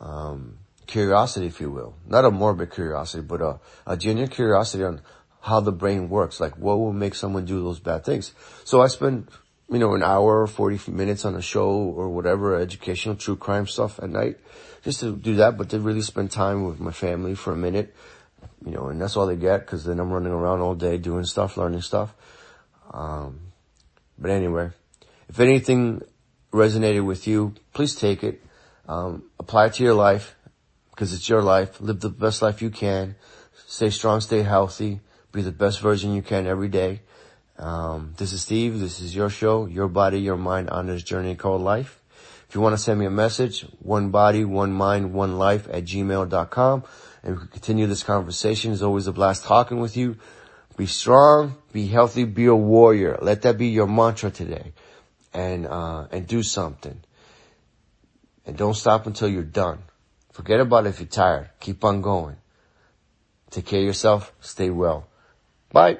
Um, 0.00 0.58
curiosity, 0.86 1.46
if 1.46 1.60
you 1.60 1.70
will. 1.70 1.94
Not 2.06 2.24
a 2.24 2.30
morbid 2.30 2.72
curiosity, 2.72 3.22
but 3.22 3.40
a, 3.40 3.60
a 3.86 3.96
genuine 3.96 4.30
curiosity 4.30 4.84
on 4.84 5.00
how 5.42 5.60
the 5.60 5.72
brain 5.72 6.08
works. 6.08 6.40
Like 6.40 6.56
what 6.56 6.78
will 6.78 6.92
make 6.92 7.14
someone 7.14 7.44
do 7.44 7.62
those 7.62 7.80
bad 7.80 8.04
things? 8.04 8.32
So 8.64 8.80
I 8.80 8.86
spend, 8.86 9.28
you 9.70 9.78
know, 9.78 9.94
an 9.94 10.02
hour, 10.02 10.42
or 10.42 10.46
40 10.46 10.90
minutes 10.90 11.24
on 11.24 11.34
a 11.34 11.42
show 11.42 11.68
or 11.68 12.08
whatever, 12.08 12.56
educational 12.56 13.16
true 13.16 13.36
crime 13.36 13.66
stuff 13.66 13.98
at 14.02 14.08
night 14.08 14.38
just 14.82 15.00
to 15.00 15.16
do 15.16 15.36
that, 15.36 15.56
but 15.56 15.70
to 15.70 15.80
really 15.80 16.02
spend 16.02 16.30
time 16.30 16.64
with 16.64 16.80
my 16.80 16.90
family 16.90 17.34
for 17.34 17.52
a 17.52 17.56
minute, 17.56 17.94
you 18.64 18.72
know, 18.72 18.88
and 18.88 19.00
that's 19.00 19.16
all 19.16 19.26
they 19.26 19.36
get 19.36 19.60
because 19.60 19.84
then 19.84 20.00
I'm 20.00 20.10
running 20.10 20.32
around 20.32 20.60
all 20.60 20.74
day 20.74 20.98
doing 20.98 21.24
stuff, 21.24 21.56
learning 21.56 21.82
stuff. 21.82 22.14
Um, 22.90 23.52
but 24.18 24.30
anyway, 24.30 24.70
if 25.28 25.38
anything 25.40 26.02
resonated 26.52 27.04
with 27.04 27.26
you, 27.26 27.54
please 27.72 27.94
take 27.94 28.22
it, 28.24 28.44
um, 28.88 29.24
apply 29.38 29.66
it 29.66 29.74
to 29.74 29.84
your 29.84 29.94
life 29.94 30.34
because 30.90 31.12
it's 31.12 31.28
your 31.28 31.42
life. 31.42 31.80
Live 31.80 32.00
the 32.00 32.10
best 32.10 32.42
life 32.42 32.60
you 32.60 32.70
can. 32.70 33.14
Stay 33.66 33.90
strong, 33.90 34.20
stay 34.20 34.42
healthy. 34.42 35.00
Be 35.32 35.42
the 35.42 35.52
best 35.52 35.80
version 35.80 36.14
you 36.14 36.22
can 36.22 36.46
every 36.46 36.68
day. 36.68 37.00
Um, 37.58 38.14
this 38.18 38.32
is 38.32 38.42
Steve. 38.42 38.80
This 38.80 39.00
is 39.00 39.14
your 39.14 39.30
show, 39.30 39.66
your 39.66 39.88
body, 39.88 40.20
your 40.20 40.36
mind 40.36 40.70
on 40.70 40.86
this 40.86 41.02
journey 41.02 41.34
called 41.34 41.62
life. 41.62 42.00
If 42.48 42.54
you 42.54 42.60
want 42.60 42.74
to 42.74 42.82
send 42.82 43.00
me 43.00 43.06
a 43.06 43.10
message, 43.10 43.62
one 43.78 44.10
body, 44.10 44.44
one 44.44 44.72
mind, 44.72 45.14
one 45.14 45.38
life 45.38 45.66
at 45.70 45.84
gmail.com 45.84 46.84
and 47.22 47.34
we 47.34 47.38
can 47.38 47.48
continue 47.48 47.86
this 47.86 48.02
conversation. 48.02 48.72
It's 48.72 48.82
always 48.82 49.06
a 49.06 49.12
blast 49.12 49.44
talking 49.44 49.80
with 49.80 49.96
you. 49.96 50.16
Be 50.76 50.86
strong, 50.86 51.56
be 51.72 51.86
healthy, 51.86 52.24
be 52.24 52.46
a 52.46 52.54
warrior. 52.54 53.18
Let 53.22 53.42
that 53.42 53.56
be 53.56 53.68
your 53.68 53.86
mantra 53.86 54.30
today 54.30 54.72
and, 55.32 55.66
uh, 55.66 56.08
and 56.10 56.26
do 56.26 56.42
something. 56.42 57.00
And 58.44 58.56
don't 58.56 58.74
stop 58.74 59.06
until 59.06 59.28
you're 59.28 59.44
done. 59.44 59.78
Forget 60.32 60.60
about 60.60 60.86
it 60.86 60.90
if 60.90 61.00
you're 61.00 61.08
tired. 61.08 61.50
Keep 61.60 61.84
on 61.84 62.02
going. 62.02 62.36
Take 63.50 63.66
care 63.66 63.80
of 63.80 63.86
yourself. 63.86 64.32
Stay 64.40 64.70
well. 64.70 65.06
Bye. 65.72 65.98